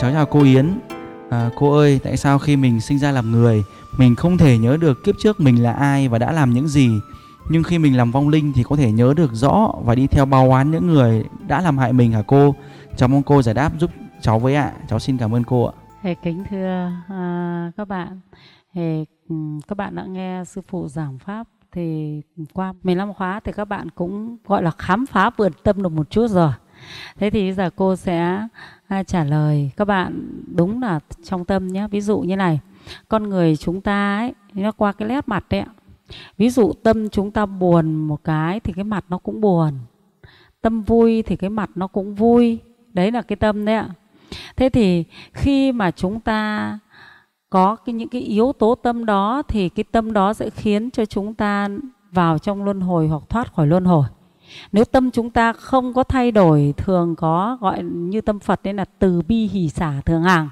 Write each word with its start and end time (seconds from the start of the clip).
Cháu 0.00 0.12
chào 0.12 0.26
cô 0.26 0.42
Yến. 0.42 0.80
À, 1.30 1.50
cô 1.56 1.76
ơi, 1.76 2.00
tại 2.04 2.16
sao 2.16 2.38
khi 2.38 2.56
mình 2.56 2.80
sinh 2.80 2.98
ra 2.98 3.12
làm 3.12 3.32
người, 3.32 3.64
mình 3.98 4.16
không 4.16 4.38
thể 4.38 4.58
nhớ 4.58 4.76
được 4.76 5.04
kiếp 5.04 5.14
trước 5.18 5.40
mình 5.40 5.62
là 5.62 5.72
ai 5.72 6.08
và 6.08 6.18
đã 6.18 6.32
làm 6.32 6.50
những 6.50 6.68
gì, 6.68 6.90
nhưng 7.50 7.62
khi 7.62 7.78
mình 7.78 7.96
làm 7.96 8.10
vong 8.10 8.28
linh 8.28 8.52
thì 8.52 8.62
có 8.62 8.76
thể 8.76 8.92
nhớ 8.92 9.14
được 9.16 9.30
rõ 9.32 9.74
và 9.84 9.94
đi 9.94 10.06
theo 10.06 10.26
bao 10.26 10.50
oán 10.50 10.70
những 10.70 10.86
người 10.86 11.24
đã 11.46 11.60
làm 11.60 11.78
hại 11.78 11.92
mình 11.92 12.12
hả 12.12 12.22
cô? 12.26 12.54
Cháu 12.96 13.08
mong 13.08 13.22
cô 13.22 13.42
giải 13.42 13.54
đáp 13.54 13.72
giúp 13.78 13.90
cháu 14.20 14.38
với 14.38 14.54
ạ. 14.54 14.72
Cháu 14.88 14.98
xin 14.98 15.18
cảm 15.18 15.34
ơn 15.34 15.44
cô 15.44 15.64
ạ. 15.64 15.72
Hề 16.02 16.14
kính 16.14 16.44
thưa 16.50 16.90
à, 17.08 17.72
các 17.76 17.88
bạn, 17.88 18.20
Hề 18.74 19.04
các 19.68 19.78
bạn 19.78 19.94
đã 19.94 20.04
nghe 20.04 20.42
sư 20.46 20.60
phụ 20.68 20.88
giảng 20.88 21.18
pháp 21.18 21.46
thì 21.72 22.20
qua 22.52 22.72
15 22.82 23.14
khóa 23.14 23.40
thì 23.44 23.52
các 23.52 23.64
bạn 23.64 23.88
cũng 23.90 24.36
gọi 24.46 24.62
là 24.62 24.70
khám 24.70 25.06
phá 25.06 25.30
vượt 25.36 25.64
tâm 25.64 25.82
được 25.82 25.92
một 25.92 26.10
chút 26.10 26.30
rồi. 26.30 26.52
Thế 27.18 27.30
thì 27.30 27.42
bây 27.42 27.52
giờ 27.52 27.70
cô 27.76 27.96
sẽ 27.96 28.46
à, 28.88 29.02
trả 29.02 29.24
lời 29.24 29.70
các 29.76 29.84
bạn 29.84 30.28
đúng 30.54 30.82
là 30.82 31.00
trong 31.22 31.44
tâm 31.44 31.68
nhé. 31.68 31.88
Ví 31.90 32.00
dụ 32.00 32.20
như 32.20 32.36
này, 32.36 32.60
con 33.08 33.22
người 33.28 33.56
chúng 33.56 33.80
ta 33.80 34.18
ấy 34.18 34.34
nó 34.54 34.72
qua 34.72 34.92
cái 34.92 35.08
nét 35.08 35.28
mặt 35.28 35.44
đấy 35.50 35.60
ạ. 35.60 35.66
Ví 36.38 36.50
dụ 36.50 36.72
tâm 36.82 37.08
chúng 37.08 37.30
ta 37.30 37.46
buồn 37.46 37.94
một 37.94 38.24
cái 38.24 38.60
thì 38.60 38.72
cái 38.72 38.84
mặt 38.84 39.04
nó 39.08 39.18
cũng 39.18 39.40
buồn. 39.40 39.72
Tâm 40.60 40.82
vui 40.82 41.22
thì 41.22 41.36
cái 41.36 41.50
mặt 41.50 41.70
nó 41.74 41.86
cũng 41.86 42.14
vui. 42.14 42.58
Đấy 42.92 43.12
là 43.12 43.22
cái 43.22 43.36
tâm 43.36 43.64
đấy 43.64 43.74
ạ. 43.74 43.88
Thế 44.56 44.68
thì 44.68 45.04
khi 45.32 45.72
mà 45.72 45.90
chúng 45.90 46.20
ta 46.20 46.78
có 47.50 47.76
cái 47.76 47.92
những 47.92 48.08
cái 48.08 48.20
yếu 48.20 48.52
tố 48.52 48.74
tâm 48.74 49.06
đó 49.06 49.42
thì 49.48 49.68
cái 49.68 49.84
tâm 49.92 50.12
đó 50.12 50.34
sẽ 50.34 50.50
khiến 50.50 50.90
cho 50.90 51.04
chúng 51.04 51.34
ta 51.34 51.68
vào 52.10 52.38
trong 52.38 52.64
luân 52.64 52.80
hồi 52.80 53.08
hoặc 53.08 53.22
thoát 53.28 53.54
khỏi 53.54 53.66
luân 53.66 53.84
hồi. 53.84 54.04
Nếu 54.72 54.84
tâm 54.84 55.10
chúng 55.10 55.30
ta 55.30 55.52
không 55.52 55.94
có 55.94 56.02
thay 56.02 56.32
đổi, 56.32 56.74
thường 56.76 57.14
có 57.16 57.58
gọi 57.60 57.82
như 57.82 58.20
tâm 58.20 58.38
Phật 58.38 58.60
nên 58.64 58.76
là 58.76 58.84
từ 58.98 59.22
bi 59.28 59.46
hỷ 59.46 59.68
xả 59.68 59.92
thường 60.06 60.22
hàng 60.22 60.48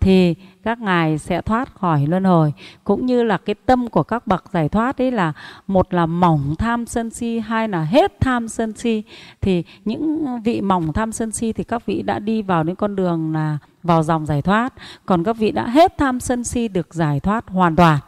thì 0.00 0.34
các 0.62 0.80
ngài 0.80 1.18
sẽ 1.18 1.40
thoát 1.40 1.74
khỏi 1.74 2.06
luân 2.06 2.24
hồi. 2.24 2.52
Cũng 2.84 3.06
như 3.06 3.22
là 3.22 3.38
cái 3.38 3.54
tâm 3.54 3.88
của 3.88 4.02
các 4.02 4.26
bậc 4.26 4.44
giải 4.52 4.68
thoát 4.68 4.98
đấy 4.98 5.10
là 5.10 5.32
một 5.66 5.94
là 5.94 6.06
mỏng 6.06 6.54
tham 6.58 6.86
sân 6.86 7.10
si, 7.10 7.38
hai 7.38 7.68
là 7.68 7.84
hết 7.84 8.20
tham 8.20 8.48
sân 8.48 8.72
si. 8.76 9.02
Thì 9.40 9.64
những 9.84 10.26
vị 10.44 10.60
mỏng 10.60 10.92
tham 10.92 11.12
sân 11.12 11.32
si 11.32 11.52
thì 11.52 11.64
các 11.64 11.86
vị 11.86 12.02
đã 12.02 12.18
đi 12.18 12.42
vào 12.42 12.64
đến 12.64 12.76
con 12.76 12.96
đường 12.96 13.32
là 13.32 13.58
vào 13.82 14.02
dòng 14.02 14.26
giải 14.26 14.42
thoát. 14.42 14.74
Còn 15.06 15.24
các 15.24 15.36
vị 15.36 15.50
đã 15.50 15.68
hết 15.68 15.98
tham 15.98 16.20
sân 16.20 16.44
si 16.44 16.68
được 16.68 16.94
giải 16.94 17.20
thoát 17.20 17.48
hoàn 17.48 17.76
toàn. 17.76 17.98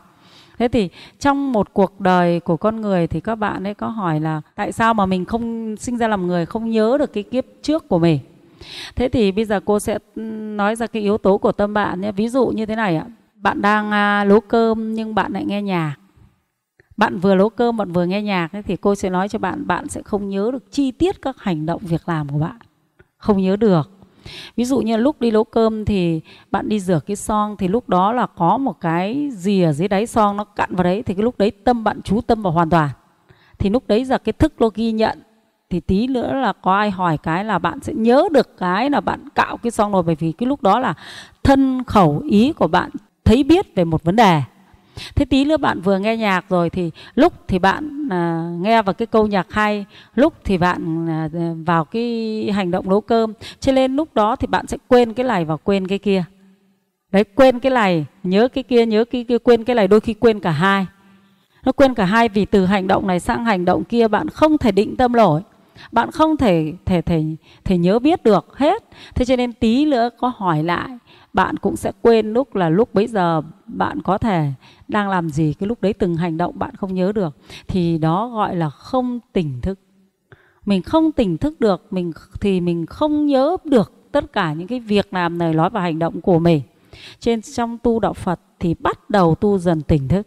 Thế 0.59 0.69
thì 0.69 0.89
trong 1.19 1.53
một 1.53 1.73
cuộc 1.73 2.01
đời 2.01 2.41
của 2.41 2.57
con 2.57 2.81
người 2.81 3.07
thì 3.07 3.21
các 3.21 3.35
bạn 3.35 3.67
ấy 3.67 3.75
có 3.75 3.89
hỏi 3.89 4.21
là 4.21 4.41
tại 4.55 4.73
sao 4.73 4.95
mà 4.95 5.07
mình 5.07 5.25
không 5.25 5.77
sinh 5.77 5.99
ra 5.99 6.09
làm 6.09 6.27
người 6.27 6.47
không 6.47 6.71
nhớ 6.71 6.97
được 6.99 7.13
cái 7.13 7.23
kiếp 7.23 7.45
trước 7.63 7.89
của 7.89 7.99
mình. 7.99 8.19
Thế 8.97 9.09
thì 9.09 9.33
bây 9.33 9.45
giờ 9.45 9.61
cô 9.65 9.81
sẽ 9.81 9.99
nói 10.57 10.77
ra 10.77 10.87
cái 10.87 11.03
yếu 11.03 11.19
tố 11.19 11.39
của 11.39 11.53
tâm 11.53 11.75
bạn 11.75 12.01
nhé. 12.01 12.13
Ví 12.13 12.29
dụ 12.29 12.47
như 12.47 12.67
thế 12.67 12.77
này 12.77 12.97
ạ. 12.97 13.07
Bạn 13.35 13.63
đang 13.63 13.91
à, 13.91 14.25
nấu 14.25 14.41
cơm 14.41 14.95
nhưng 14.95 15.15
bạn 15.15 15.33
lại 15.33 15.45
nghe 15.45 15.63
nhạc. 15.63 15.97
Bạn 16.97 17.19
vừa 17.19 17.35
nấu 17.35 17.49
cơm 17.49 17.77
bạn 17.77 17.93
vừa 17.93 18.05
nghe 18.05 18.23
nhạc 18.23 18.53
ấy, 18.53 18.63
thì 18.63 18.77
cô 18.77 18.95
sẽ 18.95 19.11
nói 19.11 19.29
cho 19.29 19.39
bạn 19.39 19.67
bạn 19.67 19.89
sẽ 19.89 20.03
không 20.03 20.29
nhớ 20.29 20.51
được 20.53 20.73
chi 20.73 20.91
tiết 20.91 21.23
các 21.23 21.37
hành 21.39 21.67
động 21.67 21.83
việc 21.85 22.09
làm 22.09 22.29
của 22.29 22.39
bạn. 22.39 22.57
Không 23.19 23.43
nhớ 23.43 23.57
được 23.57 23.91
ví 24.57 24.65
dụ 24.65 24.81
như 24.81 24.97
lúc 24.97 25.21
đi 25.21 25.31
nấu 25.31 25.45
cơm 25.45 25.85
thì 25.85 26.21
bạn 26.51 26.69
đi 26.69 26.81
rửa 26.81 27.01
cái 27.07 27.17
son 27.17 27.57
thì 27.57 27.69
lúc 27.69 27.89
đó 27.89 28.13
là 28.13 28.27
có 28.27 28.59
một 28.59 28.81
cái 28.81 29.29
gì 29.33 29.63
ở 29.63 29.73
dưới 29.73 29.89
đáy 29.89 30.07
son 30.07 30.37
nó 30.37 30.45
cặn 30.45 30.75
vào 30.75 30.85
đấy 30.85 31.03
thì 31.03 31.15
cái 31.15 31.23
lúc 31.23 31.39
đấy 31.39 31.51
tâm 31.51 31.85
bạn 31.85 32.03
chú 32.03 32.21
tâm 32.21 32.43
vào 32.43 32.53
hoàn 32.53 32.71
toàn. 32.71 32.91
Thì 33.59 33.71
lúc 33.71 33.83
đấy 33.87 34.05
giờ 34.05 34.19
cái 34.19 34.33
thức 34.33 34.53
nó 34.59 34.71
ghi 34.75 34.93
nhận, 34.93 35.19
thì 35.71 35.81
tí 35.81 36.07
nữa 36.07 36.35
là 36.35 36.53
có 36.53 36.77
ai 36.77 36.91
hỏi 36.91 37.19
cái 37.19 37.45
là 37.45 37.59
bạn 37.59 37.81
sẽ 37.81 37.93
nhớ 37.95 38.29
được 38.33 38.59
cái 38.59 38.91
là 38.91 39.01
bạn 39.01 39.29
cạo 39.35 39.57
cái 39.57 39.71
son 39.71 39.93
rồi, 39.93 40.03
bởi 40.03 40.15
vì 40.15 40.33
cái 40.33 40.47
lúc 40.47 40.63
đó 40.63 40.79
là 40.79 40.95
thân 41.43 41.85
khẩu 41.85 42.23
ý 42.31 42.53
của 42.53 42.67
bạn 42.67 42.91
thấy 43.25 43.45
biết 43.45 43.75
về 43.75 43.85
một 43.85 44.05
vấn 44.05 44.17
đề 44.17 44.43
thế 45.15 45.25
tí 45.25 45.45
nữa 45.45 45.57
bạn 45.57 45.81
vừa 45.81 45.99
nghe 45.99 46.17
nhạc 46.17 46.49
rồi 46.49 46.71
thì 46.71 46.91
lúc 47.15 47.33
thì 47.49 47.59
bạn 47.59 48.09
à, 48.11 48.51
nghe 48.61 48.83
vào 48.83 48.95
cái 48.95 49.07
câu 49.07 49.27
nhạc 49.27 49.53
hay 49.53 49.85
lúc 50.15 50.35
thì 50.45 50.59
bạn 50.59 51.09
à, 51.09 51.29
vào 51.67 51.85
cái 51.85 52.51
hành 52.55 52.71
động 52.71 52.89
nấu 52.89 53.01
cơm. 53.01 53.33
Cho 53.61 53.73
nên 53.73 53.97
lúc 53.97 54.15
đó 54.15 54.37
thì 54.37 54.47
bạn 54.47 54.67
sẽ 54.67 54.77
quên 54.89 55.13
cái 55.13 55.27
này 55.27 55.45
và 55.45 55.57
quên 55.57 55.87
cái 55.87 55.99
kia. 55.99 56.25
Đấy 57.13 57.25
quên 57.25 57.61
cái 57.61 57.73
này 57.73 58.07
nhớ 58.23 58.49
cái 58.49 58.65
kia 58.65 58.87
nhớ 58.87 59.05
cái 59.05 59.25
kia 59.29 59.39
quên 59.39 59.65
cái 59.65 59.77
này 59.77 59.89
đôi 59.89 60.01
khi 60.01 60.15
quên 60.15 60.41
cả 60.41 60.51
hai. 60.51 60.87
Nó 61.65 61.73
quên 61.73 61.95
cả 61.95 62.05
hai 62.05 62.29
vì 62.29 62.45
từ 62.45 62.67
hành 62.67 62.87
động 62.87 63.07
này 63.07 63.21
sang 63.21 63.45
hành 63.45 63.65
động 63.65 63.85
kia 63.85 64.09
bạn 64.09 64.29
không 64.29 64.59
thể 64.59 64.73
định 64.73 64.97
tâm 64.97 65.13
nổi. 65.13 65.43
Bạn 65.93 66.11
không 66.11 66.37
thể 66.37 66.73
thể 66.85 67.03
thể 67.03 67.25
thể 67.65 67.79
nhớ 67.79 67.99
biết 67.99 68.23
được 68.23 68.59
hết. 68.59 68.85
Thế 69.15 69.25
cho 69.25 69.37
nên 69.37 69.53
tí 69.53 69.85
nữa 69.85 70.11
có 70.19 70.33
hỏi 70.37 70.63
lại 70.63 70.89
bạn 71.37 71.57
cũng 71.57 71.77
sẽ 71.77 71.93
quên 72.03 72.33
lúc 72.33 72.55
là 72.55 72.69
lúc 72.69 72.95
bấy 72.95 73.07
giờ 73.07 73.43
bạn 73.67 74.03
có 74.03 74.19
thể 74.19 74.53
đang 74.89 75.09
làm 75.09 75.31
gì, 75.31 75.55
cái 75.59 75.67
lúc 75.67 75.83
đấy 75.83 75.93
từng 75.93 76.17
hành 76.17 76.37
động 76.37 76.59
bạn 76.59 76.77
không 76.77 76.95
nhớ 76.95 77.13
được, 77.13 77.37
thì 77.69 77.99
đó 77.99 78.29
gọi 78.29 78.57
là 78.57 78.71
không 78.71 79.21
tỉnh 79.33 79.61
thức. 79.61 79.79
Mình 80.65 80.83
không 80.83 81.13
tỉnh 81.13 81.39
thức 81.39 81.61
được, 81.61 81.87
mình 81.91 82.13
thì 82.41 82.61
mình 82.61 82.87
không 82.87 83.27
nhớ 83.27 83.57
được 83.65 84.13
tất 84.13 84.33
cả 84.33 84.53
những 84.53 84.69
cái 84.69 84.81
việc 84.81 85.15
làm 85.15 85.39
lời 85.39 85.55
nói 85.55 85.71
và 85.71 85.81
hành 85.81 85.99
động 85.99 86.21
của 86.21 86.39
mình. 86.39 86.63
Trên, 87.21 87.43
trong 87.43 87.79
tu 87.79 88.01
đạo 88.01 88.13
Phật 88.13 88.41
thì 88.61 88.75
bắt 88.75 89.11
đầu 89.11 89.35
tu 89.35 89.59
dần 89.59 89.83
tỉnh 89.83 90.09
thức. 90.09 90.27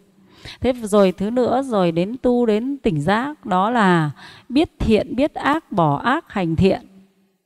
Thế 0.60 0.72
rồi 0.72 1.12
thứ 1.12 1.30
nữa, 1.30 1.62
rồi 1.62 1.92
đến 1.92 2.16
tu 2.22 2.46
đến 2.46 2.78
tỉnh 2.82 3.00
giác, 3.00 3.46
đó 3.46 3.70
là 3.70 4.10
biết 4.48 4.70
thiện, 4.78 5.16
biết 5.16 5.34
ác, 5.34 5.72
bỏ 5.72 5.96
ác, 5.96 6.32
hành 6.32 6.56
thiện 6.56 6.80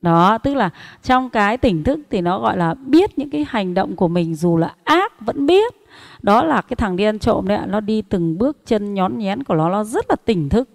đó, 0.05 0.37
tức 0.37 0.53
là 0.53 0.69
trong 1.03 1.29
cái 1.29 1.57
tỉnh 1.57 1.83
thức 1.83 1.99
thì 2.09 2.21
nó 2.21 2.39
gọi 2.39 2.57
là 2.57 2.73
biết 2.73 3.17
những 3.17 3.29
cái 3.29 3.45
hành 3.49 3.73
động 3.73 3.95
của 3.95 4.07
mình 4.07 4.35
dù 4.35 4.57
là 4.57 4.73
ác 4.83 5.21
vẫn 5.21 5.45
biết. 5.45 5.73
Đó 6.21 6.43
là 6.43 6.61
cái 6.61 6.75
thằng 6.75 6.95
đi 6.95 7.03
ăn 7.03 7.19
trộm 7.19 7.47
đấy 7.47 7.57
ạ, 7.57 7.65
nó 7.65 7.79
đi 7.79 8.01
từng 8.01 8.37
bước 8.37 8.57
chân 8.65 8.93
nhón 8.93 9.17
nhén 9.17 9.43
của 9.43 9.55
nó 9.55 9.69
nó 9.69 9.83
rất 9.83 10.05
là 10.09 10.15
tỉnh 10.25 10.49
thức. 10.49 10.69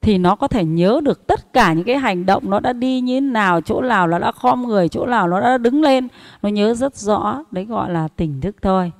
Thì 0.00 0.18
nó 0.18 0.36
có 0.36 0.48
thể 0.48 0.64
nhớ 0.64 1.00
được 1.02 1.26
tất 1.26 1.52
cả 1.52 1.72
những 1.72 1.84
cái 1.84 1.98
hành 1.98 2.26
động 2.26 2.50
nó 2.50 2.60
đã 2.60 2.72
đi 2.72 3.00
như 3.00 3.16
thế 3.16 3.20
nào, 3.20 3.60
chỗ 3.60 3.80
nào 3.80 4.06
nó 4.06 4.18
đã 4.18 4.32
khom 4.32 4.68
người, 4.68 4.88
chỗ 4.88 5.06
nào 5.06 5.28
nó 5.28 5.40
đã 5.40 5.58
đứng 5.58 5.82
lên. 5.82 6.08
Nó 6.42 6.48
nhớ 6.48 6.74
rất 6.74 6.96
rõ, 6.96 7.44
đấy 7.50 7.64
gọi 7.64 7.92
là 7.92 8.08
tỉnh 8.16 8.40
thức 8.40 8.56
thôi. 8.62 8.92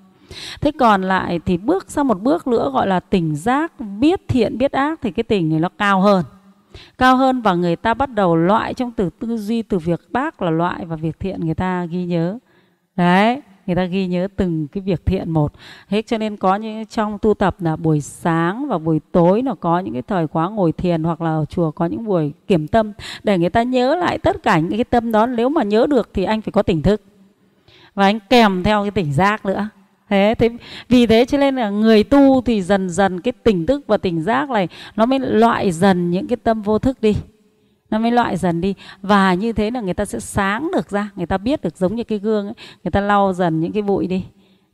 Thế 0.61 0.73
còn 0.79 1.03
lại 1.03 1.41
thì 1.47 1.57
bước 1.57 1.91
sang 1.91 2.09
một 2.09 2.21
bước 2.21 2.47
nữa 2.47 2.71
gọi 2.73 2.87
là 2.87 3.01
tỉnh 3.01 3.37
giác, 3.37 3.73
biết 3.81 4.21
thiện, 4.29 4.59
biết 4.59 4.73
ác 4.73 4.99
thì 5.03 5.11
cái 5.11 5.25
tỉnh 5.25 5.49
này 5.49 5.61
nó 5.61 5.69
cao 5.79 6.01
hơn 6.01 6.25
cao 6.99 7.17
hơn 7.17 7.43
và 7.43 7.55
người 7.55 7.77
ta 7.77 7.95
bắt 7.95 8.11
đầu 8.15 8.37
loại 8.37 8.75
trong 8.75 8.93
từ 8.93 9.11
tư 9.11 9.37
duy 9.37 9.63
từ 9.63 9.79
việc 9.79 10.01
bác 10.11 10.43
là 10.43 10.51
loại 10.51 10.85
và 10.85 10.97
việc 10.97 11.21
thiện 11.21 11.41
người 11.41 11.55
ta 11.55 11.85
ghi 11.85 12.05
nhớ. 12.05 12.39
Đấy, 12.97 13.43
người 13.67 13.77
ta 13.77 13.85
ghi 13.85 14.07
nhớ 14.07 14.29
từng 14.37 14.69
cái 14.69 14.83
việc 14.83 15.07
thiện 15.07 15.31
một. 15.31 15.53
Hết 15.89 16.07
cho 16.07 16.19
nên 16.19 16.37
có 16.37 16.57
những 16.57 16.87
trong 16.87 17.19
tu 17.19 17.35
tập 17.35 17.57
là 17.61 17.77
buổi 17.77 18.01
sáng 18.01 18.69
và 18.69 18.79
buổi 18.79 19.01
tối 19.13 19.43
nó 19.43 19.55
có 19.55 19.79
những 19.79 19.93
cái 19.93 20.03
thời 20.03 20.27
khóa 20.27 20.49
ngồi 20.49 20.73
thiền 20.73 21.05
hoặc 21.05 21.21
là 21.21 21.31
ở 21.31 21.45
chùa 21.45 21.71
có 21.71 21.87
những 21.87 22.05
buổi 22.05 22.33
kiểm 22.47 22.69
tâm 22.69 22.93
để 23.23 23.39
người 23.39 23.51
ta 23.51 23.63
nhớ 23.63 23.95
lại 23.95 24.19
tất 24.19 24.43
cả 24.43 24.59
những 24.59 24.71
cái 24.71 24.85
tâm 24.85 25.13
đó. 25.13 25.27
Nếu 25.27 25.49
mà 25.49 25.63
nhớ 25.63 25.87
được 25.91 26.11
thì 26.15 26.25
anh 26.25 26.41
phải 26.41 26.53
có 26.53 26.63
tỉnh 26.63 26.83
thức. 26.83 27.03
Và 27.95 28.05
anh 28.05 28.19
kèm 28.31 28.63
theo 28.63 28.83
cái 28.83 28.91
tỉnh 28.91 29.13
giác 29.13 29.47
nữa 29.47 29.69
thế 30.13 30.35
thế 30.39 30.51
vì 30.89 31.07
thế 31.07 31.25
cho 31.25 31.39
nên 31.39 31.57
là 31.57 31.71
người 31.71 32.05
tu 32.05 32.41
thì 32.41 32.63
dần 32.63 32.91
dần 32.91 33.21
cái 33.21 33.33
tỉnh 33.33 33.67
thức 33.67 33.85
và 33.87 33.97
tỉnh 33.97 34.23
giác 34.23 34.51
này 34.51 34.69
nó 34.97 35.07
mới 35.07 35.19
loại 35.19 35.73
dần 35.73 36.11
những 36.11 36.27
cái 36.27 36.37
tâm 36.37 36.63
vô 36.63 36.79
thức 36.79 37.01
đi. 37.01 37.17
Nó 37.91 37.99
mới 37.99 38.11
loại 38.11 38.37
dần 38.37 38.61
đi. 38.61 38.75
Và 39.03 39.35
như 39.35 39.53
thế 39.53 39.71
là 39.71 39.81
người 39.81 39.95
ta 39.95 40.05
sẽ 40.05 40.21
sáng 40.21 40.71
được 40.75 40.91
ra, 40.91 41.11
người 41.17 41.27
ta 41.27 41.39
biết 41.39 41.63
được 41.63 41.77
giống 41.77 41.95
như 41.97 42.05
cái 42.05 42.19
gương 42.19 42.47
ấy, 42.47 42.55
người 42.85 42.91
ta 42.91 43.01
lau 43.01 43.33
dần 43.33 43.61
những 43.61 43.73
cái 43.73 43.83
bụi 43.83 44.07
đi. 44.07 44.25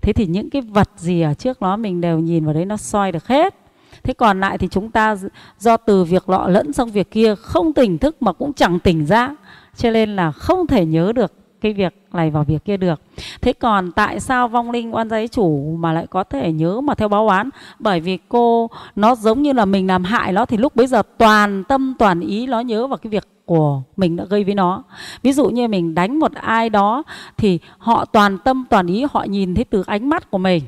Thế 0.03 0.13
thì 0.13 0.27
những 0.27 0.51
cái 0.51 0.63
vật 0.63 0.91
gì 0.97 1.21
ở 1.21 1.35
trước 1.35 1.63
nó 1.63 1.77
mình 1.77 2.01
đều 2.01 2.19
nhìn 2.19 2.45
vào 2.45 2.55
đấy 2.55 2.65
nó 2.65 2.77
soi 2.77 3.13
được 3.13 3.27
hết. 3.27 3.55
Thế 4.03 4.15
còn 4.15 4.41
lại 4.41 4.59
thì 4.59 4.69
chúng 4.71 4.91
ta 4.91 5.17
do 5.59 5.77
từ 5.77 6.05
việc 6.05 6.29
lọ 6.29 6.49
lẫn 6.49 6.73
sang 6.73 6.91
việc 6.91 7.11
kia 7.11 7.35
không 7.35 7.73
tỉnh 7.73 7.99
thức 7.99 8.23
mà 8.23 8.33
cũng 8.33 8.53
chẳng 8.53 8.79
tỉnh 8.79 9.07
giác. 9.07 9.35
Cho 9.77 9.91
nên 9.91 10.17
là 10.17 10.33
không 10.33 10.67
thể 10.67 10.87
nhớ 10.87 11.13
được 11.13 11.33
cái 11.61 11.73
việc 11.73 11.95
này 12.13 12.31
vào 12.31 12.45
việc 12.45 12.65
kia 12.65 12.77
được. 12.77 13.01
Thế 13.41 13.53
còn 13.53 13.93
tại 13.93 14.21
sao 14.21 14.49
vong 14.49 14.71
linh 14.71 14.95
oan 14.95 15.09
giấy 15.09 15.29
chủ 15.29 15.77
mà 15.79 15.93
lại 15.93 16.07
có 16.07 16.25
thể 16.25 16.53
nhớ 16.53 16.81
mà 16.81 16.95
theo 16.95 17.09
báo 17.09 17.29
oán? 17.29 17.51
Bởi 17.79 18.01
vì 18.01 18.19
cô, 18.29 18.71
nó 18.97 19.15
giống 19.15 19.43
như 19.43 19.53
là 19.53 19.65
mình 19.65 19.87
làm 19.87 20.05
hại 20.05 20.33
nó 20.33 20.47
thì 20.47 20.57
lúc 20.57 20.77
bấy 20.77 20.87
giờ 20.87 21.03
toàn 21.19 21.65
tâm, 21.65 21.95
toàn 21.99 22.21
ý 22.21 22.47
nó 22.47 22.61
nhớ 22.61 22.87
vào 22.87 22.99
cái 22.99 23.11
việc 23.11 23.25
của 23.45 23.83
mình 23.97 24.17
đã 24.17 24.25
gây 24.25 24.45
với 24.45 24.55
nó. 24.55 24.83
Ví 25.23 25.33
dụ 25.33 25.49
như 25.49 25.69
mình 25.69 25.95
đánh 25.95 26.19
một 26.19 26.33
ai 26.33 26.71
đó 26.71 27.03
thì 27.37 27.59
họ 27.79 28.05
toàn 28.05 28.39
tâm, 28.39 28.65
toàn 28.71 28.87
ý 28.87 29.05
họ 29.11 29.25
nhìn 29.29 29.55
thấy 29.55 29.65
từ 29.65 29.85
ánh 29.87 30.09
mắt 30.09 30.31
của 30.31 30.39
mình 30.39 30.63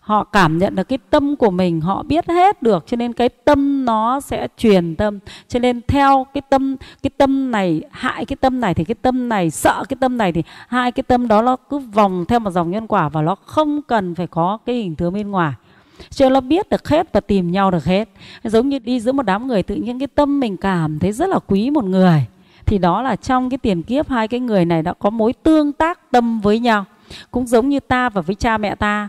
họ 0.00 0.24
cảm 0.24 0.58
nhận 0.58 0.74
được 0.74 0.88
cái 0.88 0.98
tâm 1.10 1.36
của 1.36 1.50
mình, 1.50 1.80
họ 1.80 2.02
biết 2.02 2.28
hết 2.28 2.62
được, 2.62 2.84
cho 2.86 2.96
nên 2.96 3.12
cái 3.12 3.28
tâm 3.28 3.84
nó 3.84 4.20
sẽ 4.20 4.48
truyền 4.56 4.96
tâm. 4.96 5.18
Cho 5.48 5.58
nên 5.58 5.80
theo 5.88 6.26
cái 6.34 6.42
tâm 6.50 6.76
cái 7.02 7.10
tâm 7.16 7.50
này, 7.50 7.82
hại 7.90 8.24
cái 8.24 8.36
tâm 8.36 8.60
này 8.60 8.74
thì 8.74 8.84
cái 8.84 8.94
tâm 9.02 9.28
này, 9.28 9.50
sợ 9.50 9.84
cái 9.88 9.96
tâm 10.00 10.18
này 10.18 10.32
thì 10.32 10.42
hai 10.68 10.92
cái 10.92 11.02
tâm 11.02 11.28
đó 11.28 11.42
nó 11.42 11.56
cứ 11.56 11.78
vòng 11.78 12.24
theo 12.28 12.38
một 12.38 12.50
dòng 12.50 12.70
nhân 12.70 12.86
quả 12.86 13.08
và 13.08 13.22
nó 13.22 13.34
không 13.34 13.82
cần 13.82 14.14
phải 14.14 14.26
có 14.26 14.58
cái 14.66 14.76
hình 14.76 14.96
tướng 14.96 15.14
bên 15.14 15.30
ngoài. 15.30 15.52
Cho 16.10 16.28
nó 16.28 16.40
biết 16.40 16.68
được 16.68 16.88
hết 16.88 17.12
và 17.12 17.20
tìm 17.20 17.50
nhau 17.50 17.70
được 17.70 17.84
hết. 17.84 18.08
Giống 18.44 18.68
như 18.68 18.78
đi 18.78 19.00
giữa 19.00 19.12
một 19.12 19.22
đám 19.22 19.46
người, 19.46 19.62
tự 19.62 19.74
nhiên 19.74 19.98
cái 19.98 20.08
tâm 20.08 20.40
mình 20.40 20.56
cảm 20.56 20.98
thấy 20.98 21.12
rất 21.12 21.28
là 21.28 21.38
quý 21.46 21.70
một 21.70 21.84
người. 21.84 22.26
Thì 22.66 22.78
đó 22.78 23.02
là 23.02 23.16
trong 23.16 23.50
cái 23.50 23.58
tiền 23.58 23.82
kiếp, 23.82 24.08
hai 24.08 24.28
cái 24.28 24.40
người 24.40 24.64
này 24.64 24.82
đã 24.82 24.92
có 24.92 25.10
mối 25.10 25.32
tương 25.32 25.72
tác 25.72 26.10
tâm 26.10 26.40
với 26.40 26.58
nhau. 26.58 26.84
Cũng 27.30 27.46
giống 27.46 27.68
như 27.68 27.80
ta 27.80 28.08
và 28.08 28.20
với 28.20 28.34
cha 28.34 28.58
mẹ 28.58 28.74
ta 28.74 29.08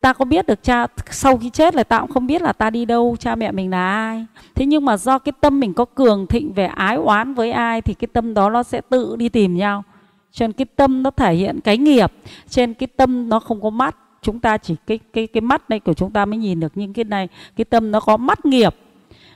ta 0.00 0.12
có 0.12 0.24
biết 0.24 0.46
được 0.46 0.62
cha, 0.62 0.86
sau 1.10 1.36
khi 1.36 1.50
chết 1.50 1.74
là 1.74 1.84
ta 1.84 2.00
cũng 2.00 2.10
không 2.10 2.26
biết 2.26 2.42
là 2.42 2.52
ta 2.52 2.70
đi 2.70 2.84
đâu, 2.84 3.16
cha 3.18 3.34
mẹ 3.34 3.52
mình 3.52 3.70
là 3.70 3.90
ai. 3.90 4.26
Thế 4.54 4.66
nhưng 4.66 4.84
mà 4.84 4.96
do 4.96 5.18
cái 5.18 5.32
tâm 5.40 5.60
mình 5.60 5.74
có 5.74 5.84
cường 5.84 6.26
thịnh 6.26 6.52
về 6.52 6.66
ái 6.66 6.96
oán 6.96 7.34
với 7.34 7.52
ai 7.52 7.82
thì 7.82 7.94
cái 7.94 8.08
tâm 8.12 8.34
đó 8.34 8.50
nó 8.50 8.62
sẽ 8.62 8.80
tự 8.88 9.16
đi 9.16 9.28
tìm 9.28 9.56
nhau. 9.56 9.84
Cho 10.32 10.46
nên 10.46 10.52
cái 10.52 10.66
tâm 10.76 11.02
nó 11.02 11.10
thể 11.10 11.34
hiện 11.34 11.60
cái 11.60 11.78
nghiệp 11.78 12.12
trên 12.48 12.74
cái 12.74 12.86
tâm 12.96 13.28
nó 13.28 13.40
không 13.40 13.60
có 13.60 13.70
mắt. 13.70 13.96
Chúng 14.22 14.40
ta 14.40 14.58
chỉ, 14.58 14.76
cái 14.86 14.98
cái 15.12 15.26
cái 15.26 15.40
mắt 15.40 15.70
này 15.70 15.80
của 15.80 15.94
chúng 15.94 16.10
ta 16.10 16.24
mới 16.24 16.38
nhìn 16.38 16.60
được 16.60 16.72
nhưng 16.74 16.92
cái 16.92 17.04
này. 17.04 17.28
Cái 17.56 17.64
tâm 17.64 17.90
nó 17.90 18.00
có 18.00 18.16
mắt 18.16 18.46
nghiệp 18.46 18.74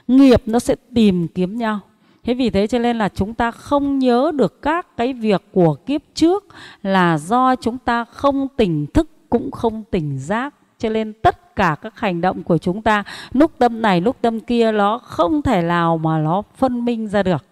nghiệp 0.07 0.41
nó 0.45 0.59
sẽ 0.59 0.75
tìm 0.93 1.27
kiếm 1.27 1.57
nhau. 1.57 1.79
Thế 2.23 2.33
vì 2.33 2.49
thế 2.49 2.67
cho 2.67 2.79
nên 2.79 2.97
là 2.97 3.09
chúng 3.09 3.33
ta 3.33 3.51
không 3.51 3.99
nhớ 3.99 4.31
được 4.35 4.61
các 4.61 4.97
cái 4.97 5.13
việc 5.13 5.43
của 5.51 5.75
kiếp 5.85 6.01
trước 6.15 6.45
là 6.83 7.17
do 7.17 7.55
chúng 7.55 7.77
ta 7.77 8.05
không 8.05 8.47
tỉnh 8.57 8.85
thức 8.93 9.09
cũng 9.33 9.51
không 9.51 9.83
tỉnh 9.91 10.19
giác. 10.19 10.53
Cho 10.79 10.89
nên 10.89 11.13
tất 11.13 11.55
cả 11.55 11.75
các 11.81 11.99
hành 11.99 12.21
động 12.21 12.43
của 12.43 12.57
chúng 12.57 12.81
ta 12.81 13.03
lúc 13.31 13.51
tâm 13.57 13.81
này 13.81 14.01
lúc 14.01 14.17
tâm 14.21 14.39
kia 14.39 14.71
nó 14.71 14.97
không 14.97 15.41
thể 15.41 15.61
nào 15.61 15.97
mà 15.97 16.19
nó 16.19 16.41
phân 16.57 16.85
minh 16.85 17.07
ra 17.07 17.23
được. 17.23 17.45